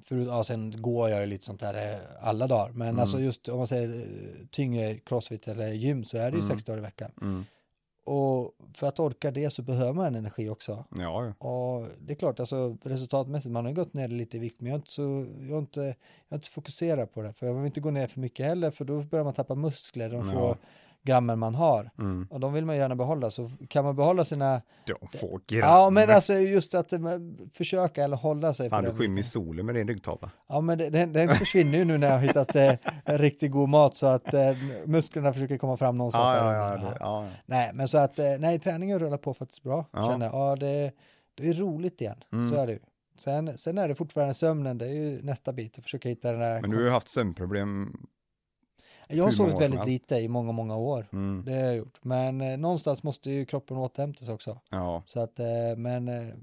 För, 0.05 0.17
ja, 0.17 0.45
sen 0.45 0.83
går 0.83 1.11
jag 1.11 1.21
ju 1.21 1.27
lite 1.27 1.45
sånt 1.45 1.61
där 1.61 1.93
eh, 1.93 1.99
alla 2.21 2.47
dagar. 2.47 2.73
Men 2.73 2.89
Mm. 2.89 2.99
alltså 3.01 3.21
just 3.21 3.49
om 3.49 3.57
man 3.59 3.67
säger 3.67 3.95
eh, 3.99 4.47
tyngre 4.51 4.95
crossfit 4.99 5.49
eller 5.49 5.69
gym 5.69 6.05
så 6.05 6.17
är 6.17 6.31
det 6.31 6.37
ju 6.37 6.43
Mm. 6.43 6.49
sex 6.49 6.65
dagar 6.65 6.79
i 6.79 6.83
veckan. 6.83 7.45
Och 8.07 8.55
för 8.75 8.87
att 8.87 9.01
orka 9.01 9.31
det 9.31 9.51
så 9.51 9.63
behöver 9.63 9.93
man 9.93 10.15
energi 10.15 10.49
också. 10.49 10.85
Ja, 10.91 11.35
ja. 11.41 11.49
Och 11.49 11.87
det 12.01 12.13
är 12.13 12.17
klart, 12.17 12.41
alltså 12.41 12.77
resultatmässigt, 12.83 13.53
man 13.53 13.65
har 13.65 13.73
gått 13.73 13.95
ner 13.95 14.09
lite 14.09 14.37
i 14.37 14.41
vikt, 14.41 14.61
men 14.61 14.67
jag 14.67 14.75
är 14.75 14.79
inte 14.79 14.91
så, 14.91 15.27
jag 15.51 15.59
inte, 15.59 15.95
jag 16.29 16.37
inte 16.37 16.47
så 16.47 16.53
fokuserad 16.53 17.13
på 17.13 17.23
det. 17.23 17.33
För 17.33 17.47
jag 17.47 17.55
vill 17.55 17.65
inte 17.67 17.81
gå 17.81 17.91
ner 17.91 18.07
för 18.07 18.21
mycket 18.21 18.47
heller, 18.47 18.71
för 18.71 18.85
då 18.85 19.03
börjar 19.03 19.25
man 19.25 19.35
tappa 19.35 19.55
muskler, 19.55 20.11
de 20.11 20.29
Ja. 20.29 20.57
Grammen 21.07 21.39
man 21.39 21.55
har. 21.55 21.91
Mm. 21.99 22.27
Och 22.31 22.41
de 22.41 22.53
vill 22.53 22.65
man 22.65 22.77
gärna 22.77 22.97
behålla, 22.97 23.31
så 23.31 23.51
kan 23.69 23.85
man 23.85 23.97
behålla 23.97 24.25
sina, 24.25 24.63
De 24.87 25.19
får 25.19 25.41
ja 25.47 25.91
men 25.91 26.11
alltså 26.11 26.33
just 26.33 26.75
att 26.75 26.93
eh, 26.93 27.01
försöka 27.53 28.05
eller 28.05 28.17
hålla 28.17 28.55
sig 28.55 28.71
Fan, 28.71 28.85
på 28.85 28.91
du 28.91 28.99
skymmer 28.99 29.23
solen 29.23 29.67
med 29.67 29.75
din 29.75 29.89
ryggtavla. 29.89 30.31
Ja, 30.49 30.61
men 30.61 30.79
den, 30.79 31.13
den 31.13 31.29
försvinner 31.29 31.79
ju 31.79 31.85
nu 31.85 31.99
när 31.99 32.07
jag 32.07 32.15
har 32.15 32.21
hittat 32.21 32.57
eh, 32.57 32.73
riktigt 33.05 33.51
god 33.51 33.69
mat 33.69 33.97
så 33.97 34.07
att 34.07 34.35
eh, 34.35 34.41
musklerna 34.87 35.33
försöker 35.33 35.59
komma 35.59 35.77
fram 35.77 35.99
någonstans. 35.99 36.39
Ja, 36.41 36.55
ja, 36.55 36.71
ja, 36.71 36.91
det, 36.91 36.97
ja. 37.01 37.27
Nej, 37.47 37.71
men 37.75 37.89
så 37.89 37.99
att 37.99 38.19
eh, 38.19 38.25
nej, 38.39 38.59
träningen 38.59 38.99
rullar 38.99 39.19
på 39.19 39.35
faktiskt 39.35 39.63
bra. 39.63 39.87
Ja. 39.93 40.11
Känner 40.11 40.27
jag. 40.27 40.35
Ja, 40.35 40.57
det, 40.57 40.93
det 41.35 41.49
är 41.49 41.55
roligt 41.55 42.01
igen. 42.01 42.25
Mm. 42.33 42.51
Så 42.51 42.55
är 42.55 42.67
det 42.67 42.73
ju. 42.73 42.79
Sen, 43.19 43.59
sen 43.59 43.79
är 43.79 43.89
det 43.89 43.95
fortfarande 43.95 44.35
sömnen, 44.35 44.79
det 44.79 44.87
är 44.87 44.95
ju 44.95 45.23
nästa 45.23 45.53
bit 45.53 45.79
att 45.79 45.85
försöka 45.85 46.09
hitta 46.09 46.31
den 46.33 46.41
där. 46.41 46.61
Men 46.61 46.71
du 46.71 46.77
har 46.77 46.85
ju 46.85 46.91
haft 46.91 47.09
sömnproblem. 47.09 47.97
Jag 49.09 49.25
har 49.25 49.31
sovit 49.31 49.61
väldigt 49.61 49.87
lite 49.87 50.15
i 50.17 50.29
många, 50.29 50.53
många 50.53 50.77
år. 50.77 51.07
Mm. 51.13 51.43
Det 51.47 51.53
har 51.53 51.61
jag 51.61 51.77
gjort. 51.77 52.05
Men 52.05 52.41
eh, 52.41 52.59
någonstans 52.59 53.03
måste 53.03 53.31
ju 53.31 53.45
kroppen 53.47 53.77
återhämta 53.77 54.25
sig 54.25 54.35
också. 54.35 54.61
Ja, 54.71 55.03
Så 55.07 55.21
att, 55.21 55.39
eh, 55.41 55.47
men 55.77 56.09
eh, 56.09 56.35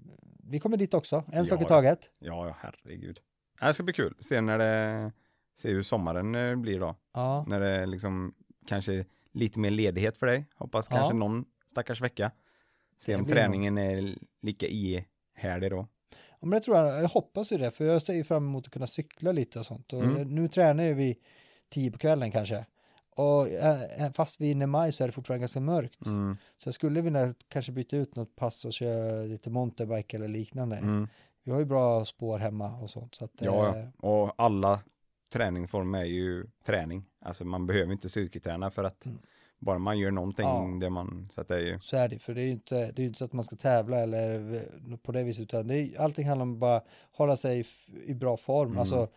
vi 0.44 0.60
kommer 0.60 0.78
dit 0.78 0.94
också. 0.94 1.16
En 1.16 1.24
Ja, 1.38 1.46
sak 1.46 1.62
i 1.62 1.66
taget. 1.66 2.12
ja, 2.20 2.48
ja, 2.48 2.56
herregud. 2.60 3.20
Det 3.62 3.74
ska 3.74 3.84
bli 3.84 3.94
kul. 3.94 4.16
Se 4.20 4.42
när 4.42 4.58
det, 4.58 5.12
se 5.56 5.70
hur 5.72 5.84
sommaren 5.84 6.36
eh, 6.36 6.56
blir 6.56 6.80
då. 6.80 6.96
Ja. 7.14 7.46
När 7.48 7.60
det 7.60 7.86
liksom 7.86 8.34
kanske 8.68 9.06
lite 9.32 9.60
mer 9.60 9.72
ledighet 9.72 10.18
för 10.18 10.26
dig. 10.26 10.46
Hoppas 10.56 10.88
Ja. 10.92 10.96
kanske 10.98 11.14
någon 11.16 11.46
stackars 11.72 12.02
vecka. 12.02 12.32
Se 12.98 13.16
om 13.16 13.26
träningen 13.26 13.78
är 13.78 14.16
lika 14.42 14.68
ihärdig 14.68 15.72
då. 15.72 15.88
Ja, 16.10 16.48
men 16.48 16.50
det 16.50 16.60
tror 16.60 16.78
jag, 16.78 17.04
jag 17.04 17.10
hoppas 17.10 17.52
ju 17.52 17.58
det, 17.58 17.72
för 17.72 17.86
jag 17.86 18.02
ser 18.02 18.14
ju 18.14 18.24
fram 18.24 18.44
emot 18.48 18.66
att 18.68 18.74
kunna 18.74 18.88
cykla 18.88 19.32
lite 19.32 19.60
och 19.60 19.66
sånt. 19.66 19.94
Och 19.94 20.02
Mm. 20.04 20.36
Nu 20.36 20.48
tränar 20.48 20.84
ju 20.84 20.94
vi 20.94 21.18
tio 21.74 21.92
på 21.92 21.98
kvällen 21.98 22.32
kanske. 22.32 22.66
Och 23.16 23.48
eh, 23.50 24.12
fast 24.14 24.42
vi 24.42 24.48
är 24.48 24.52
inne 24.52 24.64
i 24.64 24.68
maj 24.68 24.92
så 24.92 25.04
är 25.04 25.08
det 25.08 25.12
fortfarande 25.12 25.40
ganska 25.42 25.60
mörkt. 25.60 26.06
Mm. 26.06 26.38
Så 26.58 26.68
jag 26.68 26.74
skulle 26.74 27.02
vilja 27.02 27.34
kanske 27.48 27.72
byta 27.72 27.96
ut 27.98 28.16
något 28.16 28.36
pass 28.36 28.66
och 28.66 28.74
köra 28.74 29.22
lite 29.24 29.50
mountainbike 29.50 30.18
eller 30.18 30.28
liknande. 30.28 30.76
Mm. 30.78 31.08
Vi 31.44 31.52
har 31.52 31.60
ju 31.60 31.66
bra 31.66 32.06
spår 32.06 32.40
hemma 32.40 32.76
och 32.82 32.90
sånt. 32.90 33.16
Så 33.16 33.26
att, 33.26 33.32
Ja, 33.42 33.78
eh, 33.78 33.86
och 33.98 34.34
alla 34.38 34.80
träningsformer 35.34 36.00
är 36.00 36.06
ju 36.06 36.46
träning. 36.66 37.06
Alltså 37.22 37.46
man 37.46 37.66
behöver 37.68 37.94
inte 37.94 38.10
styrketräna 38.10 38.72
för 38.72 38.84
att 38.84 39.06
Mm. 39.06 39.18
bara 39.60 39.78
man 39.80 40.00
gör 40.00 40.12
någonting 40.12 40.46
Ja. 40.46 40.78
det 40.82 40.90
man, 40.90 41.28
så 41.32 41.42
att 41.42 41.48
det 41.48 41.56
är 41.56 41.60
ju, 41.62 41.80
Så 41.80 41.98
är 41.98 42.08
det, 42.08 42.20
för 42.20 42.34
det 42.34 42.42
är 42.42 42.46
ju 42.46 42.52
inte, 42.52 42.76
det 42.76 43.00
är 43.00 43.04
ju 43.04 43.06
inte 43.06 43.20
så 43.20 43.26
att 43.26 43.34
man 43.34 43.44
ska 43.44 43.56
tävla 43.56 43.98
eller 44.00 44.54
eh, 44.56 44.98
på 44.98 45.12
det 45.12 45.24
viset, 45.24 45.42
utan 45.44 45.68
det 45.68 45.76
är, 45.78 46.02
allting 46.02 46.28
handlar 46.28 46.44
om 46.44 46.60
bara 46.60 46.82
hålla 47.12 47.36
sig 47.36 47.66
i 48.06 48.14
bra 48.14 48.38
form, 48.38 48.68
Mm. 48.70 48.80
alltså 48.80 49.08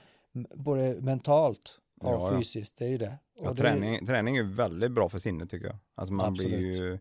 både 0.54 0.96
mentalt 1.00 1.80
Ja, 2.00 2.32
ja. 2.32 2.38
fysiskt, 2.38 2.76
det 2.78 2.84
är 2.84 2.88
ju 2.88 2.98
det. 2.98 3.18
ja, 3.38 3.42
det 3.42 3.48
är- 3.50 3.54
träning, 3.54 4.06
träning 4.06 4.36
är 4.36 4.42
väldigt 4.42 4.92
bra 4.92 5.08
för 5.08 5.18
sinnet 5.18 5.50
tycker 5.50 5.66
jag. 5.66 5.76
Alltså 5.94 6.14
man 6.14 6.32
blir 6.34 6.44
Absolut. 6.46 6.76
ju 6.76 6.98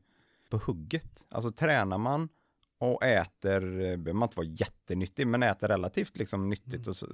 på 0.49 0.57
hugget. 0.57 1.25
Alltså 1.29 1.51
tränar 1.51 1.97
man 1.97 2.29
och 2.77 3.03
äter, 3.03 3.61
eh, 3.63 3.77
behöver 3.97 4.13
man 4.13 4.27
inte 4.27 4.37
vara 4.37 4.47
jättenyttig, 4.47 5.27
men 5.27 5.43
äter 5.43 5.67
relativt 5.67 6.17
liksom 6.17 6.49
nyttigt 6.49 6.87
och, 6.87 6.95
så, 6.95 7.07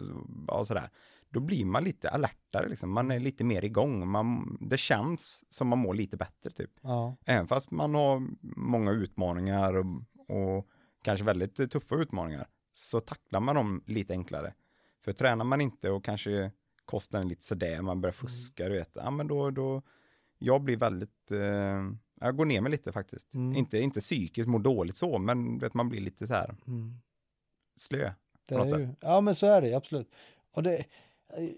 och 0.47 0.67
sådär, 0.67 0.89
då 1.29 1.39
blir 1.39 1.65
man 1.65 1.83
lite 1.83 2.09
alertare 2.09 2.69
liksom. 2.69 2.91
Man 2.91 3.11
är 3.11 3.19
lite 3.19 3.43
mer 3.43 3.63
igång. 3.65 4.07
Man, 4.07 4.57
det 4.61 4.77
känns 4.77 5.45
som 5.53 5.67
man 5.67 5.79
mår 5.79 5.93
lite 5.93 6.17
bättre 6.17 6.51
typ. 6.51 6.71
Ja. 6.81 7.15
Även 7.25 7.47
fast 7.47 7.71
man 7.71 7.95
har 7.95 8.27
många 8.57 8.91
utmaningar 8.91 9.73
och, 9.77 9.85
och 10.27 10.67
kanske 11.03 11.25
väldigt 11.25 11.71
tuffa 11.71 11.95
utmaningar 11.95 12.47
så 12.71 12.99
tacklar 12.99 13.39
man 13.39 13.55
dem 13.55 13.83
lite 13.85 14.13
enklare. 14.13 14.53
För 15.03 15.11
tränar 15.13 15.45
man 15.45 15.61
inte 15.61 15.89
och 15.89 16.03
kanske 16.03 16.51
är 16.93 17.23
lite 17.23 17.45
sådär, 17.45 17.81
man 17.81 18.01
börjar 18.01 18.13
fuska, 18.13 18.69
du 18.69 18.75
vet, 18.75 18.89
ja 18.93 19.11
men 19.11 19.27
då, 19.27 19.51
då, 19.51 19.81
jag 20.39 20.61
blir 20.63 20.77
väldigt, 20.77 21.31
eh, 21.31 21.81
jag 22.21 22.37
går 22.37 22.45
ner 22.45 22.61
mig 22.61 22.71
lite 22.71 22.91
faktiskt. 22.91 23.33
Mm. 23.33 23.55
Inte, 23.55 23.79
inte 23.79 23.99
psykiskt, 23.99 24.47
mår 24.47 24.59
dåligt 24.59 24.97
så, 24.97 25.17
men 25.17 25.57
vet, 25.59 25.73
man 25.73 25.89
blir 25.89 26.01
lite 26.01 26.27
så 26.27 26.33
här 26.33 26.55
Mm. 26.67 26.99
slö. 27.75 28.11
Det 28.49 28.55
är 28.55 28.79
ju, 28.79 28.89
ja 29.01 29.21
men 29.21 29.35
så 29.35 29.47
är 29.47 29.61
det 29.61 29.73
absolut. 29.73 30.11
Och 30.55 30.63
det, 30.63 30.85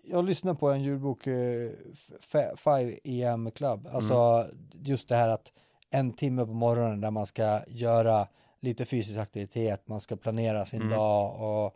jag 0.03 0.25
lyssnar 0.25 0.53
på 0.53 0.69
en 0.69 0.83
ljudbok, 0.83 1.27
eh, 1.27 1.71
F- 2.19 2.59
Five 2.59 2.97
EM 3.03 3.51
Club, 3.51 3.87
alltså 3.91 4.13
Mm. 4.13 4.69
just 4.71 5.09
det 5.09 5.15
här 5.15 5.29
att 5.29 5.53
en 5.89 6.13
timme 6.13 6.45
på 6.45 6.53
morgonen 6.53 7.01
där 7.01 7.11
man 7.11 7.25
ska 7.25 7.61
göra 7.67 8.27
lite 8.59 8.85
fysisk 8.85 9.19
aktivitet, 9.19 9.87
man 9.87 10.01
ska 10.01 10.15
planera 10.15 10.65
sin 10.65 10.81
Mm. 10.81 10.93
dag 10.93 11.35
och, 11.41 11.75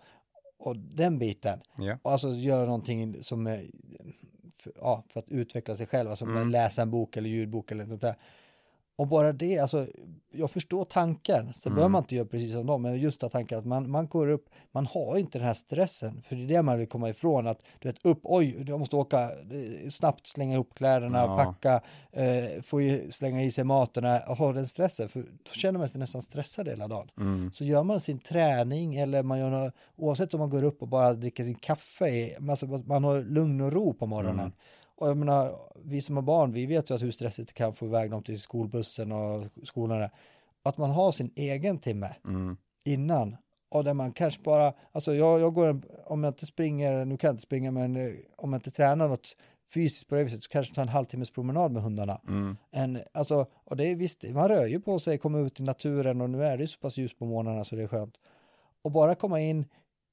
och 0.60 0.78
den 0.78 1.20
biten. 1.20 1.62
Ja. 1.78 1.98
Och 2.02 2.12
alltså 2.12 2.30
göra 2.30 2.66
någonting 2.66 3.24
som 3.24 3.48
är, 3.48 3.66
för, 4.56 4.74
ja, 4.76 5.04
för 5.10 5.20
att 5.20 5.30
utveckla 5.30 5.76
sig 5.76 5.88
själv, 5.88 6.10
alltså 6.10 6.26
Mm. 6.26 6.50
läsa 6.50 6.82
en 6.82 6.92
bok 6.92 7.18
eller 7.18 7.30
ljudbok 7.30 7.72
eller 7.72 7.86
något 7.86 8.02
där. 8.02 8.16
Och 8.96 9.08
bara 9.08 9.34
det, 9.34 9.60
alltså, 9.60 9.88
jag 10.38 10.52
förstår 10.52 10.84
tanken, 10.84 11.54
så 11.54 11.70
Mm. 11.70 11.76
behöver 11.76 11.92
man 11.92 12.02
inte 12.04 12.16
göra 12.16 12.26
precis 12.28 12.52
som 12.52 12.66
dem, 12.66 12.82
men 12.82 13.00
just 13.00 13.24
att 13.24 13.32
tanken 13.32 13.60
att 13.60 13.66
man, 13.66 13.92
man 13.92 14.08
går 14.08 14.28
upp, 14.28 14.46
man 14.72 14.86
har 14.86 15.18
inte 15.18 15.38
den 15.38 15.48
här 15.48 15.54
stressen, 15.54 16.22
för 16.22 16.36
det 16.36 16.44
är 16.44 16.48
det 16.48 16.62
man 16.62 16.78
vill 16.78 16.88
komma 16.88 17.10
ifrån, 17.10 17.48
att 17.48 17.62
du 17.80 17.88
vet 17.90 18.06
upp, 18.06 18.20
oj, 18.24 18.64
jag 18.68 18.80
måste 18.80 18.96
åka, 18.96 19.22
eh, 19.22 19.90
snabbt 19.90 20.28
slänga 20.28 20.54
ihop 20.54 20.70
kläderna, 20.76 21.18
Ja. 21.18 21.38
packa, 21.38 21.82
eh, 22.12 22.62
få 22.64 22.82
i, 22.82 23.12
slänga 23.12 23.44
i 23.44 23.52
sig 23.52 23.64
maten, 23.64 24.06
och 24.30 24.38
ha 24.38 24.54
den 24.54 24.68
stressen, 24.68 25.10
för 25.10 25.20
då 25.20 25.52
känner 25.52 25.80
man 25.80 25.88
sig 25.90 26.00
nästan 26.00 26.22
stressad 26.22 26.68
hela 26.68 26.88
dagen. 26.88 27.08
Mm. 27.20 27.52
Så 27.54 27.64
gör 27.66 27.84
man 27.84 28.02
sin 28.02 28.20
träning 28.20 28.96
eller 28.96 29.24
man 29.24 29.40
gör 29.40 29.50
något, 29.50 29.74
oavsett 29.96 30.34
om 30.34 30.40
man 30.40 30.50
går 30.50 30.64
upp 30.64 30.82
och 30.82 30.88
bara 30.88 31.14
dricker 31.14 31.44
sin 31.44 31.56
kaffe, 31.56 32.30
alltså 32.50 32.66
man 32.68 33.04
har 33.04 33.22
lugn 33.22 33.62
och 33.62 33.74
ro 33.74 33.94
på 33.94 34.06
morgonen. 34.06 34.40
Mm. 34.40 34.52
Och 34.98 35.08
jag 35.10 35.18
menar, 35.18 35.56
vi 35.76 36.02
som 36.02 36.16
har 36.16 36.24
barn, 36.24 36.52
vi 36.52 36.66
vet 36.66 36.92
ju 36.92 36.96
att 36.96 37.02
hur 37.02 37.12
stressigt 37.12 37.48
det 37.48 37.54
kan 37.54 37.74
få 37.74 37.86
iväg 37.86 38.12
dem 38.12 38.24
till 38.24 38.40
skolbussen 38.42 39.12
och 39.12 39.44
skolan. 39.64 40.00
där. 40.00 40.10
Att 40.64 40.78
man 40.78 40.92
har 40.92 41.12
sin 41.12 41.32
egen 41.36 41.78
timme 41.78 42.16
Mm. 42.26 42.58
innan 42.86 43.36
och 43.70 43.84
där 43.84 43.94
man 43.94 44.12
kanske 44.12 44.42
bara, 44.42 44.74
alltså 44.92 45.16
jag, 45.16 45.40
jag 45.40 45.54
går, 45.54 45.68
en, 45.68 45.84
om 46.06 46.24
jag 46.24 46.32
inte 46.32 46.46
springer, 46.46 47.06
nu 47.06 47.18
kan 47.18 47.28
jag 47.28 47.34
inte 47.34 47.44
springa, 47.44 47.72
men 47.72 47.96
eh, 47.96 48.14
om 48.38 48.54
jag 48.54 48.58
inte 48.58 48.72
tränar 48.72 49.08
något 49.08 49.36
fysiskt 49.74 50.08
på 50.08 50.16
det 50.16 50.24
viset 50.24 50.44
så 50.44 50.50
kanske 50.50 50.76
ta 50.76 50.82
en 50.82 50.88
halvtimmes 50.88 51.32
promenad 51.32 51.72
med 51.72 51.84
hundarna. 51.84 52.22
Mm. 52.28 52.58
En, 52.72 53.00
alltså, 53.14 53.46
och 53.66 53.78
det 53.78 53.92
är 53.92 53.96
visst, 53.96 54.24
man 54.34 54.50
rör 54.50 54.66
ju 54.66 54.80
på 54.80 55.00
sig, 55.00 55.18
kommer 55.18 55.46
ut 55.46 55.60
i 55.60 55.64
naturen 55.64 56.22
och 56.22 56.30
nu 56.30 56.44
är 56.44 56.58
det 56.58 56.64
ju 56.64 56.68
så 56.68 56.80
pass 56.80 56.98
ljus 56.98 57.14
på 57.14 57.26
morgnarna 57.26 57.64
så 57.64 57.76
det 57.76 57.84
är 57.84 57.88
skönt. 57.88 58.16
Och 58.82 58.92
bara 58.92 59.16
komma 59.16 59.42
in, 59.42 59.66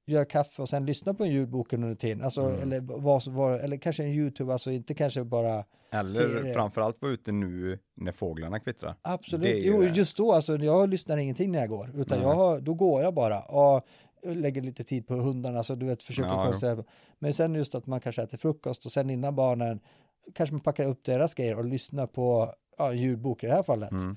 göra 0.07 0.25
kaffe 0.25 0.63
och 0.63 0.69
sen 0.69 0.87
lyssna 0.87 1.15
på 1.15 1.25
en 1.25 1.31
ljudbok 1.31 1.73
under 1.73 1.95
tiden, 1.95 2.25
alltså, 2.25 2.41
Mm. 2.41 2.63
eller, 2.63 2.81
vad, 2.81 3.27
var, 3.27 3.53
eller 3.59 3.77
kanske 3.77 4.03
en 4.03 4.11
YouTube, 4.11 4.53
alltså 4.53 4.71
inte 4.71 4.95
kanske 4.95 5.25
bara 5.25 5.65
Eller 5.91 6.05
Serier. 6.05 6.55
framförallt 6.55 7.03
vara 7.03 7.13
ute 7.13 7.33
nu 7.33 7.79
när 7.97 8.13
fåglarna 8.13 8.61
kvittrar. 8.61 8.95
Absolut, 9.03 9.65
jo 9.65 9.81
det. 9.81 9.87
just 9.89 10.17
då, 10.17 10.33
alltså 10.33 10.57
jag 10.57 10.89
lyssnar 10.89 11.17
ingenting 11.17 11.53
när 11.53 11.59
jag 11.59 11.69
går, 11.69 11.91
utan 11.95 12.23
jag 12.23 12.35
har, 12.35 12.61
då 12.61 12.75
går 12.75 13.03
jag 13.03 13.15
bara 13.15 13.41
och 13.41 13.83
lägger 14.27 14.63
lite 14.63 14.85
tid 14.85 15.07
på 15.07 15.15
hundarna, 15.15 15.63
så 15.63 15.75
du 15.75 15.87
vet, 15.87 16.03
försöker 16.03 16.29
Ja, 16.29 16.45
koncentrera 16.45 16.85
Men 17.19 17.33
sen 17.35 17.55
just 17.55 17.75
att 17.75 17.87
man 17.87 18.01
kanske 18.01 18.23
äter 18.23 18.39
frukost 18.39 18.87
och 18.87 18.93
sen 18.93 19.11
innan 19.11 19.35
barnen, 19.35 19.81
kanske 20.35 20.55
man 20.55 20.61
packar 20.61 20.85
upp 20.85 21.05
deras 21.05 21.35
grejer 21.35 21.59
och 21.59 21.65
lyssnar 21.65 22.07
på 22.07 22.53
ja, 22.79 22.93
ljudbok 22.93 23.45
i 23.45 23.47
det 23.47 23.53
här 23.53 23.63
fallet. 23.63 23.91
Mm. 23.93 24.17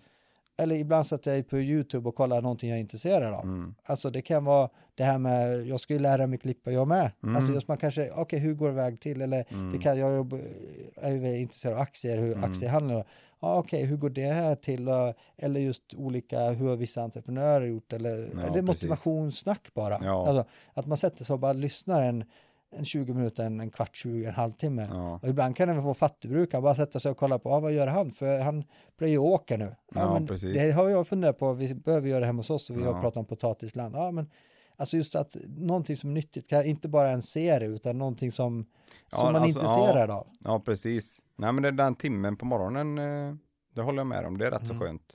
Eller 0.57 0.75
ibland 0.75 1.05
sätter 1.07 1.35
jag 1.35 1.47
på 1.49 1.57
YouTube 1.59 2.09
och 2.09 2.15
kollar 2.15 2.41
någonting 2.41 2.69
jag 2.69 2.77
är 2.77 2.81
intresserad 2.81 3.33
av. 3.33 3.43
Mm. 3.43 3.75
Alltså 3.85 4.09
det 4.09 4.21
kan 4.21 4.45
vara 4.45 4.69
det 4.95 5.03
här 5.03 5.19
med, 5.19 5.67
jag 5.67 5.79
ska 5.79 5.93
ju 5.93 5.99
lära 5.99 6.27
mig 6.27 6.37
klippa 6.39 6.71
jag 6.71 6.87
med. 6.87 7.11
Mm. 7.23 7.35
Alltså 7.35 7.53
just 7.53 7.67
man 7.67 7.77
kanske, 7.77 8.11
okej 8.15 8.39
hur 8.39 8.53
går 8.53 8.67
det 8.67 8.73
väg 8.73 8.99
till? 8.99 9.21
Eller 9.21 9.45
Mm. 9.49 9.71
det 9.71 9.77
kan, 9.77 9.99
jag 9.99 10.33
är 11.01 11.11
ju 11.11 11.37
intresserad 11.39 11.73
av 11.75 11.79
aktier, 11.81 12.17
hur 12.17 12.31
Mm. 12.37 12.51
aktiehandlar. 12.51 13.07
Ja 13.39 13.57
okej, 13.59 13.85
hur 13.85 13.97
går 13.97 14.09
det 14.09 14.25
här 14.31 14.55
till? 14.55 14.87
Eller 15.37 15.59
just 15.59 15.93
olika, 15.97 16.49
hur 16.49 16.67
har 16.69 16.75
vissa 16.75 17.01
entreprenörer 17.01 17.65
gjort? 17.67 17.93
Eller, 17.93 18.29
Ja, 18.33 18.47
precis. 18.47 18.63
motivationssnack 18.63 19.73
bara. 19.73 19.97
Ja. 20.03 20.27
Alltså, 20.27 20.45
att 20.73 20.85
man 20.87 20.97
sätter 20.97 21.23
sig 21.23 21.33
och 21.33 21.39
bara 21.39 21.53
lyssnar 21.53 22.01
en, 22.01 22.23
en 22.75 22.85
20 22.85 23.13
minuter, 23.13 23.45
en, 23.45 23.59
en 23.59 23.69
kvart, 23.69 23.95
20, 23.95 24.25
en 24.25 24.33
halvtimme. 24.33 24.87
Ja. 24.91 25.19
Och 25.21 25.27
ibland 25.27 25.55
kan 25.55 25.67
det 25.67 25.73
vara 25.73 25.93
fattigbrukare, 25.93 26.61
bara 26.61 26.75
sätta 26.75 26.99
sig 26.99 27.11
och 27.11 27.17
kolla 27.17 27.39
på, 27.39 27.49
ah, 27.51 27.59
vad 27.59 27.73
gör 27.73 27.87
han? 27.87 28.11
För 28.11 28.39
han 28.39 28.63
blir 28.97 29.07
ju 29.09 29.17
åka 29.17 29.57
nu. 29.57 29.75
Ja, 29.95 30.13
men 30.13 30.27
precis. 30.27 30.53
Det 30.53 30.71
har 30.71 30.89
jag 30.89 31.07
funderat 31.07 31.37
på, 31.37 31.53
vi 31.53 31.75
behöver 31.75 32.09
göra 32.09 32.19
det 32.19 32.25
hemma 32.25 32.39
hos 32.39 32.49
oss 32.49 32.69
och 32.69 32.77
vi 32.77 32.83
har 32.83 32.93
Ja. 32.93 33.01
pratat 33.01 33.17
om 33.17 33.25
potatisland. 33.25 33.95
Ja, 33.95 34.11
men 34.11 34.29
alltså 34.77 34.97
just 34.97 35.15
att 35.15 35.35
någonting 35.57 35.95
som 35.97 36.09
är 36.09 36.13
nyttigt, 36.13 36.51
inte 36.51 36.87
bara 36.87 37.09
en 37.11 37.21
serie 37.21 37.67
utan 37.67 37.97
någonting 37.97 38.31
som, 38.31 38.65
Ja, 39.11 39.17
som 39.17 39.25
man 39.33 39.35
är 39.35 39.39
alltså, 39.45 39.59
intresserad 39.59 40.11
av. 40.11 40.27
Ja, 40.43 40.59
precis. 40.65 41.21
Nej, 41.35 41.51
men 41.51 41.65
är 41.65 41.71
den 41.71 41.95
timmen 41.95 42.37
på 42.37 42.45
morgonen, 42.45 42.97
eh, 42.97 43.35
det 43.75 43.81
håller 43.81 43.99
jag 43.99 44.07
med 44.07 44.25
om. 44.25 44.37
Det 44.37 44.47
är 44.47 44.51
rätt 44.51 44.61
Mm. 44.63 44.79
så 44.79 44.85
skönt. 44.85 45.13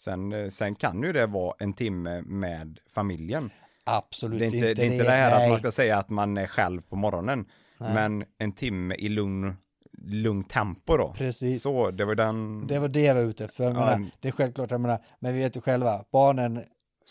Sen, 0.00 0.32
eh, 0.32 0.48
sen 0.50 0.74
kan 0.74 1.02
ju 1.02 1.12
det 1.12 1.26
vara 1.26 1.54
en 1.58 1.72
timme 1.72 2.22
med 2.22 2.78
familjen. 2.90 3.50
Absolut 3.84 4.38
Det 4.38 4.44
är 4.44 4.46
inte 4.46 4.74
det, 4.74 4.82
är 4.82 4.92
inte 4.92 5.04
det 5.04 5.10
här 5.10 5.30
nej. 5.30 5.44
att 5.44 5.50
man 5.50 5.58
ska 5.58 5.70
säga 5.70 5.98
att 5.98 6.08
man 6.10 6.36
är 6.36 6.46
själv 6.46 6.80
på 6.80 6.96
morgonen. 6.96 7.44
Nej. 7.80 7.94
Men 7.94 8.24
en 8.38 8.52
timme 8.52 8.94
i 8.94 9.08
lugn, 9.08 9.56
lugn 10.06 10.44
tempo 10.44 10.96
då. 10.96 11.12
Precis. 11.16 11.62
Så, 11.62 11.90
det 11.90 12.04
var 12.04 12.14
den... 12.14 12.66
Det 12.66 12.78
var 12.78 12.88
det 12.88 13.00
jag 13.02 13.14
var 13.14 13.22
ute 13.22 13.44
efter. 13.44 13.64
Jag 13.64 13.70
Ja, 13.70 13.74
menar, 13.80 13.92
en- 13.92 14.10
det 14.20 14.28
är 14.28 14.32
självklart, 14.32 14.70
jag 14.70 14.80
menar, 14.80 14.98
men 15.18 15.34
vi 15.34 15.40
vet 15.42 15.56
ju 15.56 15.60
själva, 15.60 16.04
barnen, 16.12 16.60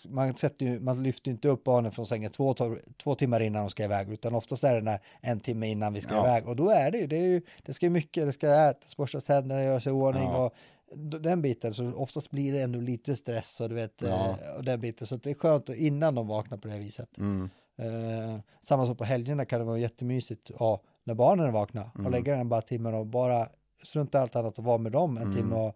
man, 0.09 0.35
sätter 0.35 0.65
ju, 0.65 0.79
man 0.79 1.03
lyfter 1.03 1.31
inte 1.31 1.47
upp 1.47 1.63
barnen 1.63 1.91
från 1.91 2.05
sängen 2.05 2.31
två, 2.31 2.55
två 3.03 3.15
timmar 3.15 3.39
innan 3.39 3.61
de 3.63 3.69
ska 3.69 3.83
iväg, 3.83 4.11
utan 4.11 4.35
oftast 4.35 4.63
är 4.63 4.73
det 4.73 4.81
när 4.81 4.99
en 5.21 5.39
timme 5.39 5.67
innan 5.67 5.93
vi 5.93 6.01
ska 6.01 6.13
Ja. 6.15 6.27
iväg. 6.27 6.47
Och 6.49 6.55
då 6.55 6.69
är 6.69 6.91
det 6.91 6.97
ju, 6.97 7.07
det, 7.07 7.17
är 7.17 7.27
ju, 7.27 7.41
det 7.65 7.73
ska 7.73 7.85
ju 7.85 7.89
mycket, 7.89 8.25
det 8.25 8.31
ska 8.31 8.69
ätas, 8.69 8.97
borstas 8.97 9.23
tänderna, 9.23 9.63
göra 9.63 9.79
sig 9.79 9.89
i 9.89 9.93
ordning 9.95 10.23
Ja. 10.23 10.45
och 10.45 10.53
den 10.95 11.41
biten, 11.41 11.73
så 11.73 11.91
oftast 11.93 12.31
blir 12.31 12.53
det 12.53 12.61
ändå 12.61 12.79
lite 12.79 13.15
stress 13.15 13.59
och 13.61 13.69
du 13.69 13.75
vet, 13.75 14.01
Ja. 14.01 14.29
eh, 14.29 14.57
och 14.57 14.63
den 14.63 14.79
biten, 14.79 15.07
så 15.07 15.15
det 15.15 15.29
är 15.29 15.33
skönt 15.33 15.69
att- 15.69 15.75
innan 15.75 16.15
de 16.15 16.27
vaknar 16.27 16.57
på 16.57 16.67
det 16.67 16.77
viset. 16.77 17.17
Mm, 17.17 17.49
Eh, 17.77 18.39
samma 18.61 18.85
sak 18.85 18.97
på 18.97 19.03
helgerna 19.03 19.45
kan 19.45 19.59
det 19.59 19.65
vara 19.65 19.77
jättemysigt 19.77 20.51
ja, 20.59 20.81
när 21.03 21.13
barnen 21.13 21.45
är 21.47 21.51
vakna 21.51 21.81
och 21.93 21.99
Mm. 21.99 22.11
lägga 22.11 22.35
den 22.37 22.49
bara 22.49 22.61
timmen 22.61 22.93
och 22.93 23.05
bara 23.07 23.47
strunta 23.83 24.19
allt 24.21 24.35
annat 24.35 24.57
och 24.57 24.63
vara 24.63 24.77
med 24.77 24.91
dem 24.91 25.17
en 25.17 25.23
Mm. 25.23 25.35
timme 25.35 25.55
och, 25.55 25.75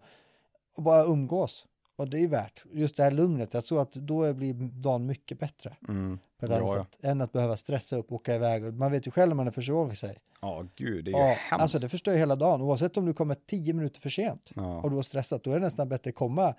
och 0.76 0.82
bara 0.82 1.04
umgås. 1.04 1.66
Och 1.98 2.08
det 2.08 2.18
är 2.18 2.28
värt, 2.28 2.64
just 2.72 2.96
det 2.96 3.02
här 3.02 3.10
lugnet, 3.10 3.54
jag 3.54 3.64
tror 3.64 3.82
att 3.82 3.92
då 3.92 4.32
blir 4.34 4.54
dagen 4.82 5.06
mycket 5.06 5.38
bättre 5.38 5.76
mm. 5.88 6.18
på 6.40 6.46
ett 6.46 6.52
annat 6.52 6.68
ja. 6.68 6.84
sätt 6.84 7.04
än 7.04 7.20
att 7.20 7.32
behöva 7.32 7.56
stressa 7.56 7.96
upp 7.96 8.06
och 8.06 8.12
åka 8.12 8.34
iväg. 8.34 8.74
Man 8.74 8.92
vet 8.92 9.06
ju 9.06 9.10
själv 9.10 9.28
när 9.28 9.34
man 9.36 9.46
är 9.46 9.50
för 9.50 9.94
sig. 9.94 10.16
ja, 10.40 10.64
gud, 10.76 11.04
det 11.04 11.10
är 11.10 11.12
ju 11.12 11.18
Ja, 11.18 11.26
hemskt. 11.26 11.62
alltså 11.62 11.78
det 11.78 11.88
förstör 11.88 12.12
ju 12.12 12.18
hela 12.18 12.36
dagen, 12.36 12.62
oavsett 12.62 12.96
om 12.96 13.06
du 13.06 13.12
kommer 13.14 13.34
tio 13.46 13.72
minuter 13.72 14.00
för 14.00 14.10
sent 14.10 14.52
ja. 14.54 14.80
och 14.82 14.90
du 14.90 14.96
har 14.96 15.02
stressat, 15.02 15.44
då 15.44 15.50
är 15.50 15.54
det 15.54 15.60
nästan 15.60 15.88
bättre 15.88 16.08
att 16.08 16.14
komma 16.14 16.54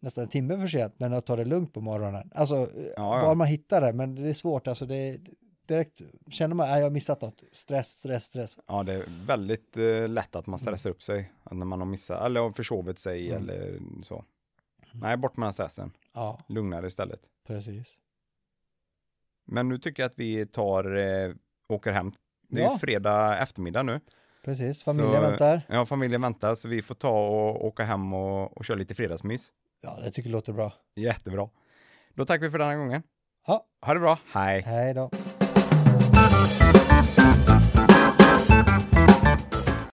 nästan 0.00 0.24
en 0.24 0.30
timme 0.30 0.56
för 0.56 0.66
sent 0.66 0.94
men 0.98 1.12
att 1.12 1.26
ta 1.26 1.36
det 1.36 1.44
lugnt 1.44 1.72
på 1.74 1.80
morgonen. 1.80 2.30
Alltså, 2.34 2.54
Ja, 2.54 2.66
ja. 2.96 3.22
bara 3.22 3.34
man 3.34 3.46
hittar 3.46 3.80
det, 3.80 3.92
men 3.92 4.14
det 4.14 4.28
är 4.28 4.32
svårt, 4.32 4.68
alltså 4.68 4.86
det 4.86 4.96
är 4.96 5.18
direkt, 5.68 6.00
känner 6.30 6.54
man, 6.54 6.68
jag 6.68 6.82
har 6.82 6.90
missat 6.90 7.22
något, 7.22 7.44
stress, 7.52 7.88
stress, 7.88 8.24
stress. 8.24 8.58
ja, 8.66 8.82
det 8.82 8.92
är 8.92 9.04
väldigt 9.26 9.76
eh, 9.76 10.08
lätt 10.08 10.36
att 10.36 10.46
man 10.46 10.58
stressar 10.58 10.90
upp 10.90 11.02
sig. 11.02 11.32
När 11.50 11.66
man 11.66 11.78
har 11.78 11.86
missat, 11.86 12.26
eller 12.26 12.40
har 12.40 12.50
försovit 12.52 12.98
sig 12.98 13.30
Mm. 13.30 13.42
eller 13.42 13.78
så. 14.04 14.24
Nej, 14.92 15.16
bort 15.16 15.36
med 15.36 15.46
den 15.46 15.52
stressen. 15.52 15.92
Ja, 16.14 16.38
Lugnare 16.48 16.86
istället. 16.86 17.20
precis. 17.46 17.98
Men 19.46 19.68
nu 19.68 19.78
tycker 19.78 20.02
jag 20.02 20.10
att 20.10 20.18
vi 20.18 20.46
tar, 20.46 20.98
eh, 20.98 21.32
åker 21.68 21.92
hem. 21.92 22.12
Det 22.48 22.62
är 22.62 22.66
Ja. 22.66 22.78
fredag 22.80 23.38
eftermiddag 23.38 23.82
nu. 23.82 24.00
Precis, 24.44 24.82
familjen 24.82 25.14
Så- 25.14 25.20
väntar. 25.20 25.62
Ja, 25.68 25.86
familjen 25.86 26.22
väntar 26.22 26.54
så 26.54 26.68
vi 26.68 26.82
får 26.82 26.94
ta 26.94 27.28
och 27.28 27.64
åka 27.66 27.82
hem 27.84 28.12
och, 28.14 28.56
och 28.56 28.64
köra 28.64 28.76
lite 28.76 28.94
fredagsmys. 28.94 29.52
Ja, 29.80 29.98
det 30.04 30.10
tycker 30.10 30.28
jag 30.30 30.32
låter 30.36 30.52
bra. 30.52 30.72
Jättebra. 30.96 31.48
Då 32.14 32.24
tackar 32.24 32.44
vi 32.44 32.50
för 32.50 32.58
den 32.58 32.68
här 32.68 32.76
gången. 32.76 33.02
Ja, 33.46 33.66
Ha 33.86 33.94
det 33.94 34.00
bra. 34.00 34.18
Hej. 34.32 34.60
hej 34.60 34.94
då. 34.94 35.10